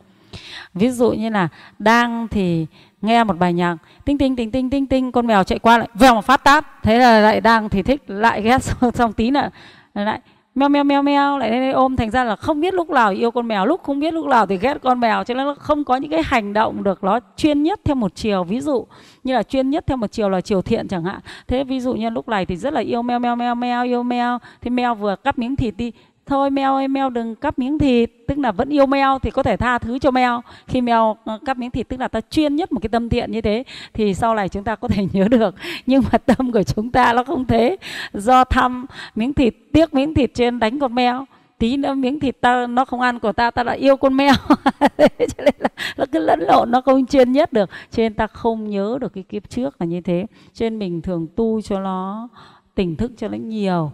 Ví 0.73 0.89
dụ 0.89 1.11
như 1.11 1.29
là 1.29 1.47
đang 1.79 2.27
thì 2.27 2.67
nghe 3.01 3.23
một 3.23 3.37
bài 3.39 3.53
nhạc 3.53 3.77
tinh 4.05 4.17
tinh 4.17 4.35
tinh 4.35 4.51
tinh 4.51 4.69
tinh 4.69 4.87
tinh 4.87 5.11
con 5.11 5.27
mèo 5.27 5.43
chạy 5.43 5.59
qua 5.59 5.77
lại 5.77 5.87
vèo 5.93 6.15
một 6.15 6.25
phát 6.25 6.43
tát. 6.43 6.83
Thế 6.83 6.99
là 6.99 7.19
lại 7.19 7.41
đang 7.41 7.69
thì 7.69 7.83
thích 7.83 8.03
lại 8.07 8.41
ghét 8.41 8.63
xong, 8.93 9.13
tí 9.13 9.31
nữa. 9.31 9.49
Lại 9.93 10.19
meo 10.55 10.69
meo 10.69 10.83
meo 10.83 11.01
meo, 11.01 11.37
lại 11.37 11.49
đây 11.49 11.71
ôm. 11.71 11.95
Thành 11.95 12.11
ra 12.11 12.23
là 12.23 12.35
không 12.35 12.59
biết 12.59 12.73
lúc 12.73 12.89
nào 12.89 13.11
yêu 13.11 13.31
con 13.31 13.47
mèo, 13.47 13.65
lúc 13.65 13.83
không 13.83 13.99
biết 13.99 14.13
lúc 14.13 14.25
nào 14.25 14.45
thì 14.45 14.57
ghét 14.57 14.77
con 14.81 14.99
mèo. 14.99 15.23
Cho 15.23 15.33
nên 15.33 15.45
nó 15.45 15.55
không 15.59 15.83
có 15.83 15.95
những 15.95 16.11
cái 16.11 16.23
hành 16.25 16.53
động 16.53 16.83
được 16.83 17.03
nó 17.03 17.19
chuyên 17.37 17.63
nhất 17.63 17.79
theo 17.83 17.95
một 17.95 18.15
chiều. 18.15 18.43
Ví 18.43 18.61
dụ 18.61 18.85
như 19.23 19.33
là 19.33 19.43
chuyên 19.43 19.69
nhất 19.69 19.83
theo 19.87 19.97
một 19.97 20.11
chiều 20.11 20.29
là 20.29 20.41
chiều 20.41 20.61
thiện 20.61 20.87
chẳng 20.87 21.03
hạn. 21.03 21.19
Thế 21.47 21.63
ví 21.63 21.79
dụ 21.79 21.93
như 21.93 22.09
lúc 22.09 22.29
này 22.29 22.45
thì 22.45 22.55
rất 22.55 22.73
là 22.73 22.81
yêu 22.81 23.01
meo 23.01 23.19
meo 23.19 23.35
meo 23.35 23.55
meo, 23.55 23.83
yêu 23.83 24.03
meo. 24.03 24.39
Thì 24.61 24.69
meo 24.69 24.95
vừa 24.95 25.15
cắp 25.15 25.39
miếng 25.39 25.55
thịt 25.55 25.73
đi 25.77 25.91
thôi 26.25 26.49
mèo 26.49 26.75
ơi 26.75 26.87
mèo 26.87 27.09
đừng 27.09 27.35
cắp 27.35 27.59
miếng 27.59 27.79
thịt, 27.79 28.11
tức 28.27 28.37
là 28.37 28.51
vẫn 28.51 28.69
yêu 28.69 28.85
mèo 28.85 29.19
thì 29.19 29.31
có 29.31 29.43
thể 29.43 29.57
tha 29.57 29.77
thứ 29.77 29.99
cho 29.99 30.11
mèo 30.11 30.41
khi 30.67 30.81
mèo 30.81 31.17
ờ, 31.25 31.39
cắp 31.45 31.57
miếng 31.57 31.71
thịt 31.71 31.87
tức 31.89 31.99
là 31.99 32.07
ta 32.07 32.21
chuyên 32.29 32.55
nhất 32.55 32.71
một 32.71 32.79
cái 32.79 32.89
tâm 32.89 33.09
thiện 33.09 33.31
như 33.31 33.41
thế 33.41 33.63
thì 33.93 34.13
sau 34.13 34.35
này 34.35 34.49
chúng 34.49 34.63
ta 34.63 34.75
có 34.75 34.87
thể 34.87 35.05
nhớ 35.13 35.27
được. 35.27 35.55
Nhưng 35.85 36.03
mà 36.11 36.17
tâm 36.17 36.51
của 36.51 36.63
chúng 36.63 36.91
ta 36.91 37.13
nó 37.13 37.23
không 37.23 37.45
thế. 37.45 37.77
Do 38.13 38.43
thăm 38.43 38.85
miếng 39.15 39.33
thịt, 39.33 39.55
tiếc 39.73 39.93
miếng 39.93 40.13
thịt 40.13 40.31
trên 40.33 40.59
đánh 40.59 40.79
con 40.79 40.95
mèo 40.95 41.25
tí 41.61 41.77
nữa 41.77 41.93
miếng 41.93 42.19
thịt 42.19 42.41
ta, 42.41 42.67
nó 42.67 42.85
không 42.85 43.01
ăn 43.01 43.19
của 43.19 43.31
ta 43.31 43.51
ta 43.51 43.63
đã 43.63 43.73
yêu 43.73 43.97
con 43.97 44.17
mèo 44.17 44.33
cho 44.99 45.43
nên 45.43 45.55
là 45.59 45.69
nó 45.97 46.05
cứ 46.11 46.19
lẫn 46.19 46.39
lộn, 46.39 46.71
nó 46.71 46.81
không 46.81 47.05
chuyên 47.05 47.31
nhất 47.31 47.53
được. 47.53 47.69
Cho 47.91 48.03
nên 48.03 48.13
ta 48.13 48.27
không 48.27 48.69
nhớ 48.69 48.97
được 49.01 49.13
cái 49.13 49.23
kiếp 49.23 49.49
trước 49.49 49.75
là 49.79 49.85
như 49.85 50.01
thế. 50.01 50.25
Cho 50.53 50.63
nên 50.63 50.79
mình 50.79 51.01
thường 51.01 51.27
tu 51.35 51.61
cho 51.61 51.79
nó, 51.79 52.27
tỉnh 52.75 52.95
thức 52.95 53.11
cho 53.17 53.27
nó 53.27 53.37
nhiều 53.37 53.91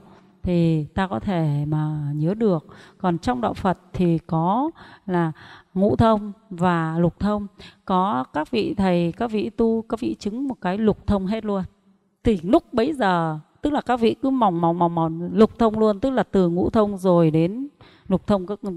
thì 0.48 0.86
ta 0.94 1.08
có 1.08 1.20
thể 1.20 1.66
mà 1.68 2.12
nhớ 2.16 2.34
được. 2.34 2.66
Còn 2.98 3.18
trong 3.18 3.42
đạo 3.42 3.54
phật 3.54 3.78
thì 3.94 4.18
có 4.18 4.72
là 5.06 5.32
ngũ 5.74 5.96
thông 5.96 6.32
và 6.50 7.00
lục 7.00 7.20
thông. 7.20 7.48
Có 7.86 8.24
các 8.34 8.52
vị 8.52 8.74
thầy, 8.78 9.12
các 9.18 9.32
vị 9.32 9.50
tu, 9.50 9.82
các 9.82 10.00
vị 10.00 10.16
chứng 10.20 10.48
một 10.48 10.56
cái 10.62 10.78
lục 10.78 11.08
thông 11.08 11.28
hết 11.28 11.46
luôn. 11.46 11.64
Thì 12.24 12.40
lúc 12.44 12.74
bấy 12.74 12.94
giờ, 12.94 13.40
tức 13.62 13.74
là 13.74 13.82
các 13.82 14.00
vị 14.00 14.16
cứ 14.22 14.30
mỏng 14.30 14.62
mỏng 14.62 14.80
mỏng 14.80 14.96
mỏng 14.96 15.30
lục 15.34 15.60
thông 15.60 15.80
luôn, 15.80 16.00
tức 16.00 16.10
là 16.10 16.24
từ 16.24 16.50
ngũ 16.50 16.70
thông 16.70 16.98
rồi 16.98 17.32
đến 17.32 17.68
lục 18.08 18.28
thông 18.28 18.48
các 18.48 18.60
ừ, 18.62 18.72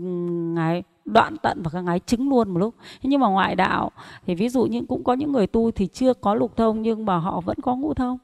ngài 0.55 0.82
đoạn 1.05 1.37
tận 1.43 1.62
và 1.62 1.70
các 1.70 1.81
ngái 1.81 1.99
chứng 1.99 2.28
luôn 2.28 2.50
một 2.50 2.58
lúc. 2.58 2.75
Nhưng 3.02 3.20
mà 3.20 3.28
ngoại 3.28 3.56
đạo 3.56 3.90
thì 4.26 4.34
ví 4.34 4.49
dụ 4.49 4.64
như 4.64 4.81
cũng 4.88 5.05
có 5.05 5.12
những 5.12 5.32
người 5.32 5.46
tu 5.46 5.70
thì 5.70 5.87
chưa 5.87 6.14
có 6.14 6.34
lục 6.34 6.56
thông 6.56 6.82
nhưng 6.82 7.06
mà 7.06 7.17
họ 7.17 7.40
vẫn 7.40 7.56
có 7.62 7.76
ngũ 7.76 7.94
thông 7.94 8.19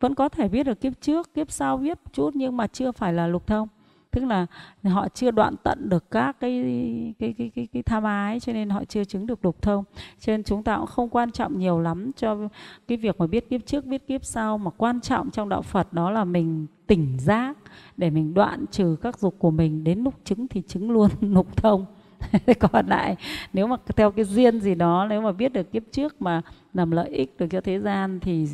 vẫn 0.00 0.14
có 0.14 0.28
thể 0.28 0.48
viết 0.48 0.62
được 0.62 0.80
kiếp 0.80 0.92
trước 1.00 1.34
kiếp 1.34 1.50
sau 1.50 1.76
viết 1.76 1.98
chút 2.12 2.36
nhưng 2.36 2.56
mà 2.56 2.66
chưa 2.66 2.92
phải 2.92 3.12
là 3.12 3.26
lục 3.26 3.46
thông. 3.46 3.68
Tức 4.10 4.24
là 4.24 4.46
họ 4.84 5.08
chưa 5.08 5.30
đoạn 5.30 5.54
tận 5.62 5.88
được 5.88 6.10
các 6.10 6.40
cái 6.40 6.64
cái 7.18 7.34
cái 7.38 7.50
cái, 7.54 7.68
cái 7.72 7.82
tham 7.82 8.04
ái 8.04 8.40
cho 8.40 8.52
nên 8.52 8.70
họ 8.70 8.84
chưa 8.84 9.04
chứng 9.04 9.26
được 9.26 9.44
lục 9.44 9.62
thông. 9.62 9.84
Cho 10.20 10.32
nên 10.32 10.44
chúng 10.44 10.62
ta 10.62 10.76
cũng 10.76 10.86
không 10.86 11.08
quan 11.08 11.30
trọng 11.30 11.58
nhiều 11.58 11.80
lắm 11.80 12.12
cho 12.16 12.48
cái 12.88 12.98
việc 12.98 13.18
mà 13.18 13.26
biết 13.26 13.50
kiếp 13.50 13.66
trước 13.66 13.86
biết 13.86 14.06
kiếp 14.06 14.24
sau. 14.24 14.58
Mà 14.58 14.70
quan 14.70 15.00
trọng 15.00 15.30
trong 15.30 15.48
đạo 15.48 15.62
Phật 15.62 15.92
đó 15.92 16.10
là 16.10 16.24
mình 16.24 16.66
tỉnh 16.86 17.16
giác 17.18 17.58
để 17.96 18.10
mình 18.10 18.34
đoạn 18.34 18.64
trừ 18.70 18.96
các 19.02 19.18
dục 19.18 19.34
của 19.38 19.50
mình 19.50 19.84
đến 19.84 19.98
lúc 19.98 20.14
chứng 20.24 20.48
thì 20.48 20.62
chứng 20.68 20.90
luôn 20.90 21.10
lục 21.20 21.56
thông. 21.56 21.86
còn 22.60 22.86
lại, 22.86 23.16
nếu 23.52 23.66
mà 23.66 23.76
theo 23.96 24.10
cái 24.10 24.24
duyên 24.24 24.60
gì 24.60 24.74
đó, 24.74 25.06
nếu 25.10 25.20
mà 25.20 25.32
biết 25.32 25.52
được 25.52 25.72
kiếp 25.72 25.82
trước 25.92 26.22
mà 26.22 26.42
làm 26.74 26.90
lợi 26.90 27.08
ích 27.08 27.34
được 27.38 27.46
cho 27.50 27.60
thế 27.60 27.80
gian 27.80 28.20
thì 28.20 28.46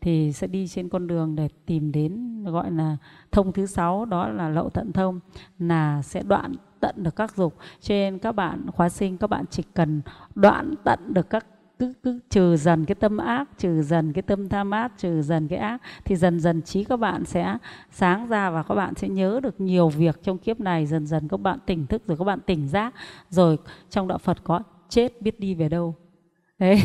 thì 0.00 0.32
sẽ 0.32 0.46
đi 0.46 0.68
trên 0.68 0.88
con 0.88 1.06
đường 1.06 1.36
để 1.36 1.48
tìm 1.66 1.92
đến, 1.92 2.44
gọi 2.44 2.70
là, 2.70 2.96
thông 3.32 3.52
thứ 3.52 3.66
sáu, 3.66 4.04
đó 4.04 4.28
là 4.28 4.48
lậu 4.48 4.70
tận 4.70 4.92
thông, 4.92 5.20
là 5.58 6.02
sẽ 6.02 6.22
đoạn 6.22 6.54
tận 6.80 6.94
được 6.98 7.16
các 7.16 7.36
dục. 7.36 7.56
Trên 7.80 8.18
các 8.18 8.32
bạn 8.32 8.66
khóa 8.70 8.88
sinh, 8.88 9.18
các 9.18 9.30
bạn 9.30 9.44
chỉ 9.50 9.62
cần 9.74 10.02
đoạn 10.34 10.74
tận 10.84 11.00
được 11.14 11.30
các 11.30 11.46
cứ 11.82 11.92
cứ 12.02 12.20
trừ 12.30 12.56
dần 12.56 12.84
cái 12.84 12.94
tâm 12.94 13.16
ác 13.16 13.48
trừ 13.58 13.82
dần 13.82 14.12
cái 14.12 14.22
tâm 14.22 14.48
tham 14.48 14.70
ác 14.70 14.92
trừ 14.98 15.22
dần 15.22 15.48
cái 15.48 15.58
ác 15.58 15.82
thì 16.04 16.16
dần 16.16 16.40
dần 16.40 16.62
trí 16.62 16.84
các 16.84 16.96
bạn 16.96 17.24
sẽ 17.24 17.56
sáng 17.90 18.28
ra 18.28 18.50
và 18.50 18.62
các 18.62 18.74
bạn 18.74 18.94
sẽ 18.94 19.08
nhớ 19.08 19.40
được 19.42 19.60
nhiều 19.60 19.88
việc 19.88 20.22
trong 20.22 20.38
kiếp 20.38 20.60
này. 20.60 20.86
Dần 20.86 21.06
dần 21.06 21.28
các 21.28 21.36
bạn 21.40 21.58
tỉnh 21.66 21.86
thức 21.86 22.02
rồi 22.06 22.16
các 22.18 22.24
bạn 22.24 22.40
tỉnh 22.40 22.68
giác 22.68 22.94
rồi 23.30 23.56
trong 23.90 24.08
đạo 24.08 24.18
Phật 24.18 24.44
có 24.44 24.60
chết 24.88 25.22
biết 25.22 25.40
đi 25.40 25.54
về 25.54 25.68
đâu. 25.68 25.94
Đấy, 26.62 26.82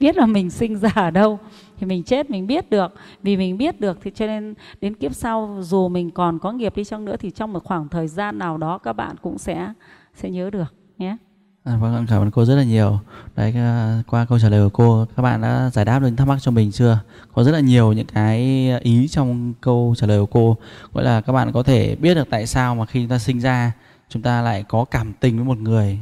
biết 0.00 0.16
là 0.16 0.26
mình 0.26 0.50
sinh 0.50 0.76
ra 0.76 0.90
ở 0.94 1.10
đâu 1.10 1.38
thì 1.76 1.86
mình 1.86 2.02
chết 2.02 2.30
mình 2.30 2.46
biết 2.46 2.70
được. 2.70 2.94
Vì 3.22 3.36
mình 3.36 3.58
biết 3.58 3.80
được 3.80 3.98
thì 4.02 4.10
cho 4.10 4.26
nên 4.26 4.54
đến 4.80 4.94
kiếp 4.94 5.14
sau 5.14 5.58
dù 5.60 5.88
mình 5.88 6.10
còn 6.10 6.38
có 6.38 6.52
nghiệp 6.52 6.76
đi 6.76 6.84
chăng 6.84 7.04
nữa 7.04 7.16
thì 7.16 7.30
trong 7.30 7.52
một 7.52 7.64
khoảng 7.64 7.88
thời 7.88 8.08
gian 8.08 8.38
nào 8.38 8.58
đó 8.58 8.78
các 8.78 8.92
bạn 8.92 9.16
cũng 9.22 9.38
sẽ 9.38 9.72
sẽ 10.14 10.30
nhớ 10.30 10.50
được 10.50 10.74
nhé. 10.98 11.16
À, 11.64 11.76
vâng, 11.76 12.06
cảm 12.08 12.22
ơn 12.22 12.30
cô 12.30 12.44
rất 12.44 12.54
là 12.54 12.64
nhiều. 12.64 13.00
Đấy 13.36 13.52
à, 13.56 14.02
qua 14.06 14.24
câu 14.24 14.38
trả 14.38 14.48
lời 14.48 14.62
của 14.64 14.68
cô, 14.68 15.06
các 15.16 15.22
bạn 15.22 15.40
đã 15.40 15.70
giải 15.72 15.84
đáp 15.84 15.98
được 15.98 16.06
những 16.06 16.16
thắc 16.16 16.28
mắc 16.28 16.38
cho 16.42 16.50
mình 16.50 16.72
chưa? 16.72 16.98
Có 17.32 17.44
rất 17.44 17.52
là 17.52 17.60
nhiều 17.60 17.92
những 17.92 18.06
cái 18.06 18.70
ý 18.80 19.08
trong 19.08 19.54
câu 19.60 19.94
trả 19.98 20.06
lời 20.06 20.20
của 20.20 20.26
cô. 20.26 20.56
Gọi 20.92 21.04
là 21.04 21.20
các 21.20 21.32
bạn 21.32 21.52
có 21.52 21.62
thể 21.62 21.96
biết 21.96 22.14
được 22.14 22.26
tại 22.30 22.46
sao 22.46 22.74
mà 22.74 22.86
khi 22.86 23.00
chúng 23.00 23.08
ta 23.08 23.18
sinh 23.18 23.40
ra 23.40 23.72
chúng 24.08 24.22
ta 24.22 24.42
lại 24.42 24.64
có 24.68 24.84
cảm 24.84 25.12
tình 25.20 25.36
với 25.36 25.44
một 25.44 25.58
người 25.58 25.98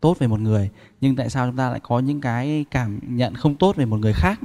tốt 0.00 0.18
về 0.18 0.26
một 0.26 0.40
người, 0.40 0.70
nhưng 1.00 1.16
tại 1.16 1.30
sao 1.30 1.46
chúng 1.46 1.56
ta 1.56 1.70
lại 1.70 1.80
có 1.82 1.98
những 1.98 2.20
cái 2.20 2.64
cảm 2.70 3.00
nhận 3.16 3.34
không 3.34 3.54
tốt 3.54 3.76
về 3.76 3.84
một 3.84 3.96
người 4.00 4.12
khác? 4.12 4.40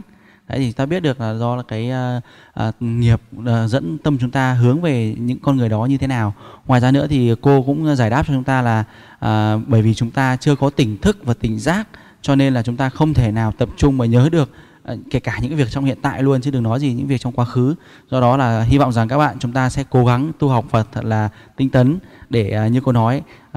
Đấy 0.48 0.60
thì 0.60 0.72
ta 0.72 0.86
biết 0.86 1.00
được 1.00 1.22
là 1.22 1.34
do 1.34 1.56
là 1.56 1.64
cái 1.68 1.92
uh, 2.18 2.24
uh, 2.68 2.76
nghiệp 2.82 3.22
uh, 3.40 3.46
dẫn 3.68 3.98
tâm 3.98 4.18
chúng 4.18 4.32
ta 4.32 4.54
hướng 4.54 4.82
về 4.82 5.16
những 5.20 5.40
con 5.40 5.58
người 5.58 5.70
đó 5.70 5.86
như 5.86 5.98
thế 5.98 6.08
nào. 6.08 6.34
Ngoài 6.66 6.82
ra 6.82 6.92
nữa 6.92 7.08
thì 7.08 7.36
cô 7.42 7.62
cũng 7.62 7.96
giải 7.96 8.10
đáp 8.10 8.28
cho 8.28 8.34
chúng 8.34 8.44
ta 8.44 8.62
là 8.62 8.80
uh, 9.16 9.68
bởi 9.68 9.82
vì 9.82 9.94
chúng 9.94 10.12
ta 10.12 10.36
chưa 10.36 10.56
có 10.56 10.70
tỉnh 10.70 10.98
thức 10.98 11.18
và 11.24 11.34
tỉnh 11.34 11.60
giác 11.60 11.88
cho 12.22 12.36
nên 12.36 12.54
là 12.54 12.64
chúng 12.64 12.78
ta 12.78 12.90
không 12.90 13.14
thể 13.14 13.32
nào 13.32 13.52
tập 13.52 13.70
trung 13.78 13.98
và 13.98 14.06
nhớ 14.06 14.30
được 14.32 14.50
uh, 14.94 15.00
kể 15.12 15.20
cả 15.20 15.40
những 15.42 15.50
cái 15.50 15.58
việc 15.58 15.72
trong 15.72 15.86
hiện 15.86 15.98
tại 16.02 16.24
luôn 16.24 16.42
chứ 16.42 16.52
đừng 16.52 16.64
nói 16.64 16.80
gì 16.80 16.94
những 16.94 17.08
việc 17.08 17.22
trong 17.22 17.34
quá 17.34 17.46
khứ. 17.46 17.76
Do 18.12 18.22
đó 18.22 18.38
là 18.38 18.62
hy 18.64 18.78
vọng 18.78 18.92
rằng 18.92 19.08
các 19.08 19.18
bạn 19.18 19.40
chúng 19.40 19.52
ta 19.52 19.70
sẽ 19.70 19.84
cố 19.90 20.06
gắng 20.06 20.32
tu 20.40 20.50
học 20.50 20.66
Phật 20.70 20.88
thật 20.92 21.06
là 21.06 21.30
tinh 21.58 21.70
tấn 21.70 22.00
để 22.30 22.66
uh, 22.66 22.72
như 22.72 22.82
cô 22.82 22.92
nói 22.92 23.22
uh, 23.48 23.54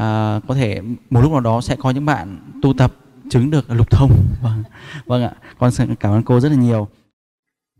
có 0.49 0.55
thể 0.55 0.81
một 1.11 1.21
lúc 1.21 1.33
nào 1.33 1.40
đó 1.40 1.61
sẽ 1.61 1.76
có 1.76 1.90
những 1.90 2.07
bạn 2.07 2.38
tu 2.62 2.73
tập 2.73 2.93
chứng 3.30 3.50
được 3.50 3.71
lục 3.71 3.90
thông. 3.90 4.11
Vâng 4.42 4.64
vâng 5.06 5.23
ạ. 5.23 5.33
Con 5.59 5.71
cảm 6.00 6.12
ơn 6.12 6.23
cô 6.23 6.40
rất 6.40 6.49
là 6.49 6.56
nhiều. 6.56 6.88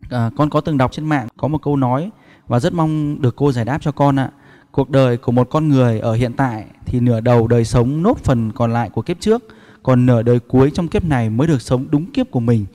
À, 0.09 0.31
con 0.37 0.49
có 0.49 0.61
từng 0.61 0.77
đọc 0.77 0.91
trên 0.91 1.05
mạng 1.05 1.27
có 1.37 1.47
một 1.47 1.61
câu 1.61 1.75
nói 1.75 2.09
và 2.47 2.59
rất 2.59 2.73
mong 2.73 3.21
được 3.21 3.35
cô 3.35 3.51
giải 3.51 3.65
đáp 3.65 3.81
cho 3.81 3.91
con 3.91 4.19
ạ. 4.19 4.29
Cuộc 4.71 4.89
đời 4.89 5.17
của 5.17 5.31
một 5.31 5.47
con 5.49 5.67
người 5.67 5.99
ở 5.99 6.13
hiện 6.13 6.33
tại 6.33 6.65
thì 6.85 6.99
nửa 6.99 7.19
đầu 7.19 7.47
đời 7.47 7.65
sống 7.65 8.03
nốt 8.03 8.17
phần 8.17 8.51
còn 8.51 8.73
lại 8.73 8.89
của 8.89 9.01
kiếp 9.01 9.19
trước 9.19 9.43
còn 9.83 10.05
nửa 10.05 10.21
đời 10.21 10.39
cuối 10.39 10.71
trong 10.73 10.87
kiếp 10.87 11.03
này 11.03 11.29
mới 11.29 11.47
được 11.47 11.61
sống 11.61 11.85
đúng 11.89 12.11
kiếp 12.11 12.31
của 12.31 12.39
mình. 12.39 12.65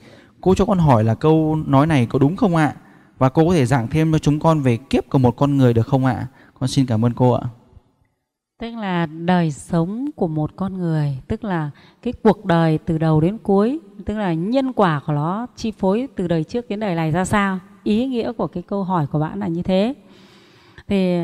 Cô 0.41 0.55
cho 0.55 0.65
con 0.65 0.77
hỏi 0.77 1.03
là 1.03 1.15
câu 1.15 1.57
nói 1.65 1.87
này 1.87 2.05
có 2.05 2.19
đúng 2.19 2.35
không 2.35 2.55
ạ? 2.55 2.75
Và 3.17 3.29
cô 3.29 3.47
có 3.47 3.53
thể 3.53 3.65
giảng 3.65 3.87
thêm 3.87 4.11
cho 4.11 4.19
chúng 4.19 4.39
con 4.39 4.59
về 4.59 4.77
kiếp 4.77 5.09
của 5.09 5.17
một 5.17 5.31
con 5.31 5.57
người 5.57 5.73
được 5.73 5.87
không 5.87 6.05
ạ? 6.05 6.27
Con 6.59 6.69
xin 6.69 6.85
cảm 6.85 7.05
ơn 7.05 7.13
cô 7.13 7.31
ạ 7.31 7.43
tức 8.63 8.75
là 8.75 9.05
đời 9.05 9.51
sống 9.51 10.09
của 10.15 10.27
một 10.27 10.55
con 10.55 10.73
người 10.73 11.17
tức 11.27 11.43
là 11.43 11.69
cái 12.01 12.13
cuộc 12.23 12.45
đời 12.45 12.79
từ 12.85 12.97
đầu 12.97 13.21
đến 13.21 13.37
cuối 13.37 13.79
tức 14.05 14.17
là 14.17 14.33
nhân 14.33 14.73
quả 14.73 15.01
của 15.05 15.13
nó 15.13 15.47
chi 15.55 15.71
phối 15.71 16.07
từ 16.15 16.27
đời 16.27 16.43
trước 16.43 16.69
đến 16.69 16.79
đời 16.79 16.95
này 16.95 17.11
ra 17.11 17.25
sao? 17.25 17.59
Ý 17.83 18.07
nghĩa 18.07 18.31
của 18.31 18.47
cái 18.47 18.63
câu 18.63 18.83
hỏi 18.83 19.07
của 19.11 19.19
bạn 19.19 19.39
là 19.39 19.47
như 19.47 19.63
thế. 19.63 19.93
Thì 20.87 21.17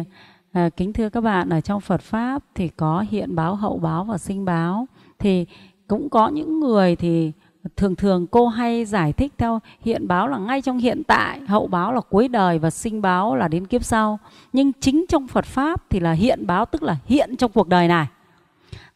à, 0.52 0.70
kính 0.78 0.94
thưa 0.94 1.10
các 1.10 1.22
bạn 1.22 1.50
ở 1.50 1.62
trong 1.62 1.82
Phật 1.82 2.02
pháp 2.02 2.44
thì 2.56 2.68
có 2.68 3.06
hiện 3.10 3.36
báo 3.36 3.56
hậu 3.56 3.78
báo 3.78 4.04
và 4.04 4.18
sinh 4.18 4.46
báo. 4.46 4.88
Thì 5.20 5.46
cũng 5.88 6.10
có 6.10 6.28
những 6.28 6.60
người 6.60 6.96
thì 6.96 7.32
thường 7.78 7.96
thường 7.96 8.28
cô 8.28 8.48
hay 8.48 8.86
giải 8.86 9.14
thích 9.14 9.34
theo 9.38 9.60
hiện 9.82 10.08
báo 10.08 10.28
là 10.28 10.38
ngay 10.38 10.62
trong 10.62 10.78
hiện 10.78 11.02
tại 11.08 11.40
hậu 11.40 11.68
báo 11.68 11.94
là 11.94 12.02
cuối 12.02 12.28
đời 12.28 12.60
và 12.60 12.70
sinh 12.70 13.02
báo 13.02 13.36
là 13.36 13.48
đến 13.48 13.68
kiếp 13.68 13.84
sau. 13.84 14.20
Nhưng 14.54 14.72
chính 14.74 15.06
trong 15.10 15.28
phật 15.28 15.46
pháp 15.46 15.90
thì 15.90 16.00
là 16.00 16.12
hiện 16.12 16.48
báo 16.48 16.66
tức 16.66 16.84
là 16.84 16.98
hiện 17.06 17.36
trong 17.36 17.52
cuộc 17.52 17.68
đời 17.68 17.88
này. 17.88 18.08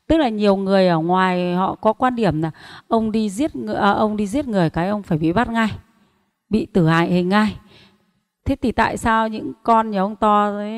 Tức 0.08 0.18
là 0.18 0.30
nhiều 0.30 0.56
người 0.56 0.88
ở 0.88 1.00
ngoài 1.00 1.56
họ 1.56 1.76
có 1.76 1.94
quan 1.94 2.16
điểm 2.16 2.42
là 2.42 2.52
ông 2.88 3.12
đi 3.12 3.30
giết 3.30 3.56
người, 3.56 3.76
à, 3.76 3.92
ông 3.92 4.18
đi 4.18 4.28
giết 4.28 4.48
người 4.48 4.70
cái 4.70 4.90
ông 4.90 5.04
phải 5.04 5.18
bị 5.18 5.34
bắt 5.34 5.50
ngay 5.50 5.70
bị 6.54 6.66
tử 6.66 6.88
hại 6.88 7.12
hình 7.12 7.30
ngay. 7.30 7.56
Thế 8.46 8.56
thì 8.56 8.72
tại 8.72 8.98
sao 8.98 9.28
những 9.28 9.52
con 9.64 9.92
nhà 9.92 10.02
ông 10.02 10.16
to 10.16 10.48
ấy, 10.48 10.72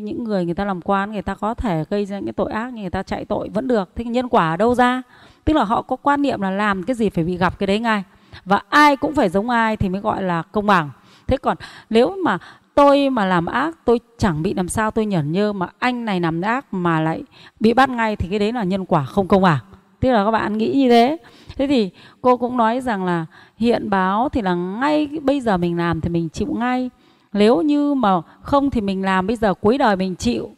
những 0.00 0.24
người 0.24 0.44
người 0.44 0.54
ta 0.54 0.64
làm 0.64 0.80
quan 0.80 1.12
người 1.12 1.22
ta 1.22 1.34
có 1.34 1.54
thể 1.54 1.84
gây 1.90 2.06
ra 2.06 2.16
những 2.16 2.24
cái 2.24 2.32
tội 2.32 2.52
ác 2.52 2.70
nhưng 2.72 2.82
người 2.82 2.90
ta 2.90 3.02
chạy 3.02 3.24
tội 3.24 3.48
vẫn 3.48 3.68
được? 3.68 3.90
Thế 3.94 4.04
nhân 4.04 4.28
quả 4.28 4.50
ở 4.50 4.56
đâu 4.56 4.74
ra? 4.74 5.02
Tức 5.44 5.52
là 5.52 5.64
họ 5.64 5.82
có 5.82 5.96
quan 5.96 6.22
niệm 6.22 6.40
là 6.40 6.50
làm 6.50 6.82
cái 6.82 6.94
gì 6.94 7.10
phải 7.10 7.24
bị 7.24 7.36
gặp 7.36 7.58
cái 7.58 7.66
đấy 7.66 7.78
ngay. 7.80 8.02
Và 8.44 8.60
ai 8.68 8.96
cũng 8.96 9.14
phải 9.14 9.28
giống 9.28 9.50
ai 9.50 9.76
thì 9.76 9.88
mới 9.88 10.00
gọi 10.00 10.22
là 10.22 10.42
công 10.42 10.66
bằng. 10.66 10.90
Thế 11.26 11.36
còn 11.36 11.56
nếu 11.90 12.16
mà 12.24 12.38
tôi 12.74 13.10
mà 13.10 13.26
làm 13.26 13.46
ác, 13.46 13.76
tôi 13.84 14.00
chẳng 14.18 14.42
bị 14.42 14.54
làm 14.54 14.68
sao, 14.68 14.90
tôi 14.90 15.06
nhẫn 15.06 15.32
nhơ 15.32 15.52
mà 15.52 15.68
anh 15.78 16.04
này 16.04 16.20
làm 16.20 16.40
ác 16.40 16.74
mà 16.74 17.00
lại 17.00 17.22
bị 17.60 17.74
bắt 17.74 17.88
ngay 17.88 18.16
thì 18.16 18.28
cái 18.28 18.38
đấy 18.38 18.52
là 18.52 18.64
nhân 18.64 18.84
quả 18.84 19.04
không 19.04 19.28
công 19.28 19.42
bằng. 19.42 19.58
Tức 20.00 20.10
là 20.10 20.24
các 20.24 20.30
bạn 20.30 20.58
nghĩ 20.58 20.72
như 20.72 20.88
thế. 20.88 21.16
Thế 21.56 21.66
thì 21.66 21.90
cô 22.20 22.36
cũng 22.36 22.56
nói 22.56 22.80
rằng 22.80 23.04
là 23.04 23.26
hiện 23.56 23.90
báo 23.90 24.28
thì 24.28 24.42
là 24.42 24.54
ngay 24.54 25.08
bây 25.22 25.40
giờ 25.40 25.56
mình 25.56 25.78
làm 25.78 26.00
thì 26.00 26.08
mình 26.08 26.28
chịu 26.28 26.54
ngay. 26.58 26.90
Nếu 27.32 27.62
như 27.62 27.94
mà 27.94 28.20
không 28.42 28.70
thì 28.70 28.80
mình 28.80 29.02
làm 29.02 29.26
bây 29.26 29.36
giờ 29.36 29.54
cuối 29.54 29.78
đời 29.78 29.96
mình 29.96 30.16
chịu 30.16 30.50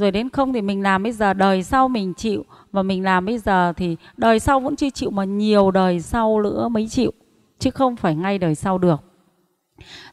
rồi 0.00 0.10
đến 0.10 0.30
không 0.30 0.52
thì 0.52 0.62
mình 0.62 0.82
làm 0.82 1.02
bây 1.02 1.12
giờ, 1.12 1.34
đời 1.34 1.62
sau 1.62 1.88
mình 1.88 2.14
chịu. 2.14 2.44
Và 2.72 2.82
mình 2.82 3.04
làm 3.04 3.24
bây 3.24 3.38
giờ 3.38 3.72
thì 3.76 3.96
đời 4.16 4.38
sau 4.38 4.60
vẫn 4.60 4.76
chưa 4.76 4.90
chịu 4.90 5.10
mà 5.10 5.24
nhiều 5.24 5.70
đời 5.70 6.00
sau 6.00 6.40
nữa 6.40 6.68
mới 6.68 6.88
chịu. 6.88 7.12
Chứ 7.58 7.70
không 7.70 7.96
phải 7.96 8.14
ngay 8.14 8.38
đời 8.38 8.54
sau 8.54 8.78
được. 8.78 9.00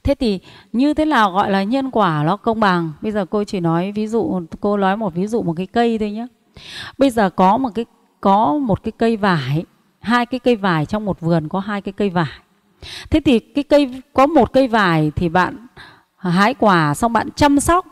Thế 0.03 0.15
thì 0.15 0.39
như 0.73 0.93
thế 0.93 1.05
nào 1.05 1.31
gọi 1.31 1.51
là 1.51 1.63
nhân 1.63 1.91
quả 1.91 2.23
nó 2.25 2.37
công 2.37 2.59
bằng? 2.59 2.91
Bây 3.01 3.11
giờ 3.11 3.25
cô 3.25 3.43
chỉ 3.43 3.59
nói 3.59 3.91
ví 3.91 4.07
dụ, 4.07 4.41
cô 4.59 4.77
nói 4.77 4.97
một 4.97 5.13
ví 5.13 5.27
dụ 5.27 5.41
một 5.41 5.53
cái 5.57 5.65
cây 5.67 5.97
thôi 5.97 6.11
nhé 6.11 6.27
bây 6.97 7.09
giờ 7.09 7.29
có 7.29 7.57
một 7.57 7.69
cái, 7.75 7.85
có 8.21 8.57
một 8.57 8.83
cái 8.83 8.91
cây 8.97 9.17
vải, 9.17 9.65
hai 9.99 10.25
cái 10.25 10.39
cây 10.39 10.55
vải 10.55 10.85
trong 10.85 11.05
một 11.05 11.19
vườn 11.19 11.49
có 11.49 11.59
hai 11.59 11.81
cái 11.81 11.93
cây 11.93 12.09
vải. 12.09 12.39
Thế 13.09 13.19
thì 13.19 13.39
cái 13.39 13.63
cây, 13.63 14.01
có 14.13 14.27
một 14.27 14.53
cây 14.53 14.67
vải 14.67 15.11
thì 15.15 15.29
bạn 15.29 15.67
hái 16.17 16.53
quả 16.53 16.93
xong 16.93 17.13
bạn 17.13 17.29
chăm 17.35 17.59
sóc, 17.59 17.85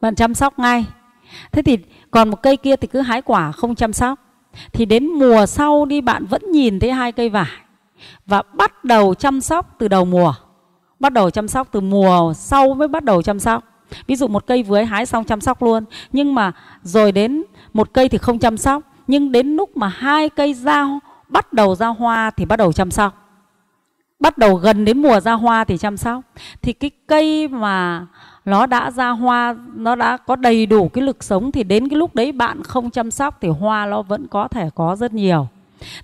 bạn 0.00 0.14
chăm 0.14 0.34
sóc 0.34 0.58
ngay 0.58 0.84
thế 1.52 1.62
thì 1.62 1.78
còn 2.10 2.30
một 2.30 2.42
cây 2.42 2.56
kia 2.56 2.76
thì 2.76 2.88
cứ 2.88 3.00
hái 3.00 3.22
quả 3.22 3.52
không 3.52 3.74
chăm 3.74 3.92
sóc. 3.92 4.18
Thì 4.72 4.84
đến 4.84 5.06
mùa 5.06 5.46
sau 5.46 5.84
đi 5.84 6.00
bạn 6.00 6.26
vẫn 6.26 6.52
nhìn 6.52 6.80
thấy 6.80 6.92
hai 6.92 7.12
cây 7.12 7.28
vải 7.28 7.50
và 8.26 8.42
bắt 8.52 8.84
đầu 8.84 9.14
chăm 9.14 9.40
sóc 9.40 9.76
từ 9.78 9.88
đầu 9.88 10.04
mùa. 10.04 10.34
Bắt 11.00 11.12
đầu 11.12 11.30
chăm 11.30 11.48
sóc 11.48 11.68
từ 11.72 11.80
mùa 11.80 12.32
sau 12.36 12.74
mới 12.74 12.88
bắt 12.88 13.04
đầu 13.04 13.22
chăm 13.22 13.38
sóc. 13.38 13.64
Ví 14.06 14.16
dụ 14.16 14.28
một 14.28 14.46
cây 14.46 14.62
vừa 14.62 14.82
hái 14.82 15.06
xong 15.06 15.24
chăm 15.24 15.40
sóc 15.40 15.62
luôn. 15.62 15.84
Nhưng 16.12 16.34
mà 16.34 16.52
rồi 16.82 17.12
đến 17.12 17.42
một 17.72 17.92
cây 17.92 18.08
thì 18.08 18.18
không 18.18 18.38
chăm 18.38 18.56
sóc. 18.56 18.82
Nhưng 19.06 19.32
đến 19.32 19.56
lúc 19.56 19.76
mà 19.76 19.88
hai 19.88 20.28
cây 20.28 20.54
ra 20.54 20.88
bắt 21.28 21.52
đầu 21.52 21.74
ra 21.74 21.86
hoa 21.86 22.30
thì 22.30 22.44
bắt 22.44 22.56
đầu 22.56 22.72
chăm 22.72 22.90
sóc. 22.90 23.18
Bắt 24.20 24.38
đầu 24.38 24.54
gần 24.54 24.84
đến 24.84 25.02
mùa 25.02 25.20
ra 25.20 25.32
hoa 25.32 25.64
thì 25.64 25.78
chăm 25.78 25.96
sóc. 25.96 26.20
Thì 26.62 26.72
cái 26.72 26.90
cây 27.06 27.48
mà 27.48 28.06
nó 28.44 28.66
đã 28.66 28.90
ra 28.90 29.08
hoa, 29.08 29.56
nó 29.74 29.94
đã 29.94 30.16
có 30.16 30.36
đầy 30.36 30.66
đủ 30.66 30.88
cái 30.88 31.04
lực 31.04 31.24
sống 31.24 31.52
thì 31.52 31.64
đến 31.64 31.88
cái 31.88 31.96
lúc 31.96 32.14
đấy 32.14 32.32
bạn 32.32 32.62
không 32.62 32.90
chăm 32.90 33.10
sóc 33.10 33.38
thì 33.40 33.48
hoa 33.48 33.86
nó 33.86 34.02
vẫn 34.02 34.26
có 34.26 34.48
thể 34.48 34.70
có 34.74 34.96
rất 34.96 35.14
nhiều. 35.14 35.48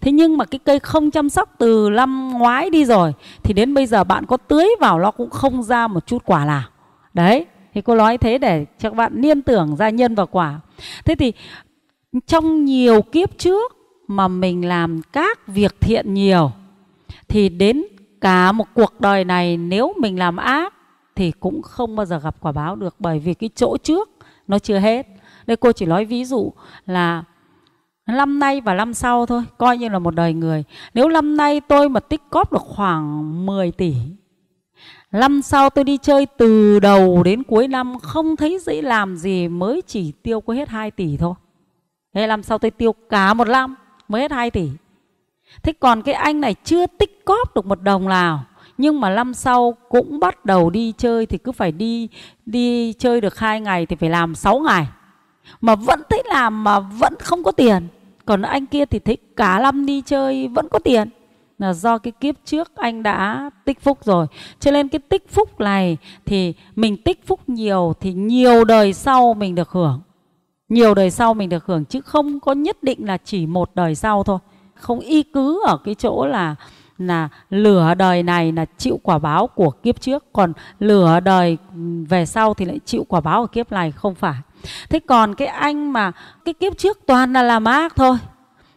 Thế 0.00 0.12
nhưng 0.12 0.36
mà 0.36 0.44
cái 0.44 0.58
cây 0.58 0.78
không 0.78 1.10
chăm 1.10 1.28
sóc 1.28 1.54
từ 1.58 1.90
năm 1.92 2.30
ngoái 2.38 2.70
đi 2.70 2.84
rồi, 2.84 3.12
thì 3.42 3.54
đến 3.54 3.74
bây 3.74 3.86
giờ 3.86 4.04
bạn 4.04 4.26
có 4.26 4.36
tưới 4.36 4.68
vào 4.80 4.98
nó 4.98 5.10
cũng 5.10 5.30
không 5.30 5.62
ra 5.62 5.86
một 5.86 6.06
chút 6.06 6.22
quả 6.26 6.44
nào. 6.44 6.62
Đấy, 7.14 7.46
thì 7.74 7.80
cô 7.80 7.94
nói 7.94 8.18
thế 8.18 8.38
để 8.38 8.64
cho 8.78 8.90
các 8.90 8.96
bạn 8.96 9.12
liên 9.14 9.42
tưởng 9.42 9.76
ra 9.76 9.90
nhân 9.90 10.14
và 10.14 10.24
quả. 10.24 10.60
Thế 11.04 11.14
thì 11.14 11.32
trong 12.26 12.64
nhiều 12.64 13.02
kiếp 13.02 13.38
trước 13.38 13.76
mà 14.08 14.28
mình 14.28 14.68
làm 14.68 15.00
các 15.12 15.46
việc 15.46 15.80
thiện 15.80 16.14
nhiều, 16.14 16.52
thì 17.28 17.48
đến 17.48 17.84
cả 18.20 18.52
một 18.52 18.66
cuộc 18.74 19.00
đời 19.00 19.24
này 19.24 19.56
nếu 19.56 19.92
mình 20.00 20.18
làm 20.18 20.36
ác 20.36 20.74
thì 21.18 21.32
cũng 21.40 21.62
không 21.62 21.96
bao 21.96 22.06
giờ 22.06 22.18
gặp 22.18 22.36
quả 22.40 22.52
báo 22.52 22.76
được 22.76 22.96
bởi 22.98 23.18
vì 23.18 23.34
cái 23.34 23.50
chỗ 23.54 23.76
trước 23.76 24.10
nó 24.48 24.58
chưa 24.58 24.78
hết. 24.78 25.06
Đây 25.46 25.56
cô 25.56 25.72
chỉ 25.72 25.86
nói 25.86 26.04
ví 26.04 26.24
dụ 26.24 26.52
là 26.86 27.24
năm 28.06 28.38
nay 28.38 28.60
và 28.60 28.74
năm 28.74 28.94
sau 28.94 29.26
thôi, 29.26 29.42
coi 29.58 29.78
như 29.78 29.88
là 29.88 29.98
một 29.98 30.14
đời 30.14 30.34
người. 30.34 30.64
Nếu 30.94 31.08
năm 31.08 31.36
nay 31.36 31.60
tôi 31.60 31.88
mà 31.88 32.00
tích 32.00 32.22
cóp 32.30 32.52
được 32.52 32.62
khoảng 32.62 33.46
10 33.46 33.72
tỷ, 33.72 33.94
năm 35.12 35.42
sau 35.42 35.70
tôi 35.70 35.84
đi 35.84 35.96
chơi 35.96 36.26
từ 36.26 36.80
đầu 36.80 37.22
đến 37.22 37.42
cuối 37.42 37.68
năm 37.68 37.98
không 38.02 38.36
thấy 38.36 38.58
dễ 38.58 38.82
làm 38.82 39.16
gì 39.16 39.48
mới 39.48 39.82
chỉ 39.86 40.12
tiêu 40.22 40.40
có 40.40 40.52
hết 40.52 40.68
2 40.68 40.90
tỷ 40.90 41.16
thôi. 41.16 41.34
Thế 42.14 42.26
năm 42.26 42.42
sau 42.42 42.58
tôi 42.58 42.70
tiêu 42.70 42.94
cả 43.10 43.34
một 43.34 43.48
năm 43.48 43.74
mới 44.08 44.22
hết 44.22 44.30
2 44.30 44.50
tỷ. 44.50 44.70
Thế 45.62 45.72
còn 45.80 46.02
cái 46.02 46.14
anh 46.14 46.40
này 46.40 46.54
chưa 46.64 46.86
tích 46.86 47.24
cóp 47.24 47.54
được 47.54 47.66
một 47.66 47.82
đồng 47.82 48.08
nào 48.08 48.44
nhưng 48.78 49.00
mà 49.00 49.10
năm 49.10 49.34
sau 49.34 49.76
cũng 49.88 50.20
bắt 50.20 50.44
đầu 50.44 50.70
đi 50.70 50.92
chơi 50.98 51.26
thì 51.26 51.38
cứ 51.38 51.52
phải 51.52 51.72
đi 51.72 52.08
đi 52.46 52.92
chơi 52.92 53.20
được 53.20 53.38
hai 53.38 53.60
ngày 53.60 53.86
thì 53.86 53.96
phải 53.96 54.10
làm 54.10 54.34
6 54.34 54.58
ngày. 54.58 54.86
Mà 55.60 55.74
vẫn 55.74 56.00
thấy 56.10 56.22
làm 56.26 56.64
mà 56.64 56.80
vẫn 56.80 57.14
không 57.20 57.42
có 57.42 57.52
tiền. 57.52 57.88
Còn 58.24 58.42
anh 58.42 58.66
kia 58.66 58.84
thì 58.84 58.98
thấy 58.98 59.16
cả 59.36 59.58
năm 59.58 59.86
đi 59.86 60.02
chơi 60.06 60.48
vẫn 60.48 60.68
có 60.68 60.78
tiền. 60.78 61.08
Là 61.58 61.72
do 61.72 61.98
cái 61.98 62.12
kiếp 62.20 62.34
trước 62.44 62.76
anh 62.76 63.02
đã 63.02 63.50
tích 63.64 63.80
phúc 63.80 63.98
rồi. 64.04 64.26
Cho 64.60 64.70
nên 64.70 64.88
cái 64.88 64.98
tích 64.98 65.30
phúc 65.30 65.60
này 65.60 65.96
thì 66.26 66.54
mình 66.76 67.02
tích 67.02 67.26
phúc 67.26 67.40
nhiều 67.46 67.92
thì 68.00 68.12
nhiều 68.12 68.64
đời 68.64 68.92
sau 68.92 69.34
mình 69.34 69.54
được 69.54 69.70
hưởng. 69.70 70.00
Nhiều 70.68 70.94
đời 70.94 71.10
sau 71.10 71.34
mình 71.34 71.48
được 71.48 71.66
hưởng 71.66 71.84
chứ 71.84 72.00
không 72.00 72.40
có 72.40 72.52
nhất 72.52 72.82
định 72.82 73.06
là 73.06 73.18
chỉ 73.24 73.46
một 73.46 73.70
đời 73.74 73.94
sau 73.94 74.22
thôi. 74.22 74.38
Không 74.74 75.00
y 75.00 75.22
cứ 75.22 75.62
ở 75.66 75.78
cái 75.84 75.94
chỗ 75.94 76.26
là 76.26 76.54
là 76.98 77.28
lửa 77.50 77.94
đời 77.98 78.22
này 78.22 78.52
là 78.52 78.64
chịu 78.78 79.00
quả 79.02 79.18
báo 79.18 79.46
của 79.46 79.70
kiếp 79.70 80.00
trước, 80.00 80.24
còn 80.32 80.52
lửa 80.78 81.20
đời 81.20 81.56
về 82.08 82.26
sau 82.26 82.54
thì 82.54 82.64
lại 82.64 82.80
chịu 82.84 83.04
quả 83.08 83.20
báo 83.20 83.42
của 83.42 83.46
kiếp 83.46 83.72
này, 83.72 83.92
không 83.92 84.14
phải. 84.14 84.36
Thế 84.90 84.98
còn 84.98 85.34
cái 85.34 85.48
anh 85.48 85.92
mà, 85.92 86.12
cái 86.44 86.54
kiếp 86.54 86.78
trước 86.78 86.98
toàn 87.06 87.32
là 87.32 87.42
làm 87.42 87.64
ác 87.64 87.96
thôi. 87.96 88.16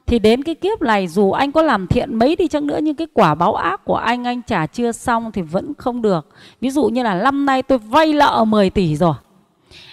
Thì 0.05 0.19
đến 0.19 0.43
cái 0.43 0.55
kiếp 0.55 0.81
này 0.81 1.07
dù 1.07 1.31
anh 1.31 1.51
có 1.51 1.61
làm 1.61 1.87
thiện 1.87 2.15
mấy 2.15 2.35
đi 2.35 2.47
chăng 2.47 2.67
nữa, 2.67 2.79
nhưng 2.81 2.95
cái 2.95 3.07
quả 3.13 3.35
báo 3.35 3.55
ác 3.55 3.85
của 3.85 3.95
anh 3.95 4.23
anh 4.27 4.41
trả 4.41 4.67
chưa 4.67 4.91
xong 4.91 5.31
thì 5.31 5.41
vẫn 5.41 5.73
không 5.77 6.01
được. 6.01 6.27
Ví 6.61 6.69
dụ 6.69 6.83
như 6.85 7.03
là 7.03 7.13
năm 7.13 7.45
nay 7.45 7.63
tôi 7.63 7.77
vay 7.77 8.13
nợ 8.13 8.45
10 8.47 8.69
tỷ 8.69 8.95
rồi. 8.95 9.13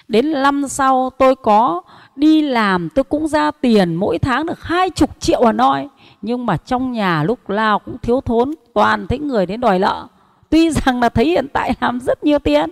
Đến 0.09 0.33
năm 0.33 0.69
sau 0.69 1.11
tôi 1.19 1.35
có 1.37 1.83
đi 2.17 2.43
làm, 2.43 2.89
tôi 2.89 3.05
cũng 3.05 3.29
ra 3.29 3.51
tiền, 3.51 3.95
mỗi 3.95 4.19
tháng 4.19 4.47
được 4.47 4.63
hai 4.63 4.91
chục 4.91 5.11
triệu 5.21 5.49
à 5.49 5.53
noi 5.53 5.89
nhưng 6.23 6.47
mà 6.47 6.57
trong 6.57 6.93
nhà 6.93 7.23
lúc 7.23 7.51
nào 7.51 7.79
cũng 7.79 7.97
thiếu 8.03 8.21
thốn, 8.21 8.55
toàn 8.75 9.07
thấy 9.07 9.19
người 9.19 9.47
đến 9.47 9.61
đòi 9.61 9.79
nợ. 9.79 10.07
Tuy 10.51 10.71
rằng 10.71 11.01
là 11.01 11.09
thấy 11.09 11.25
hiện 11.25 11.47
tại 11.53 11.75
làm 11.81 12.01
rất 12.01 12.25
nhiều 12.25 12.39
tiền, 12.39 12.71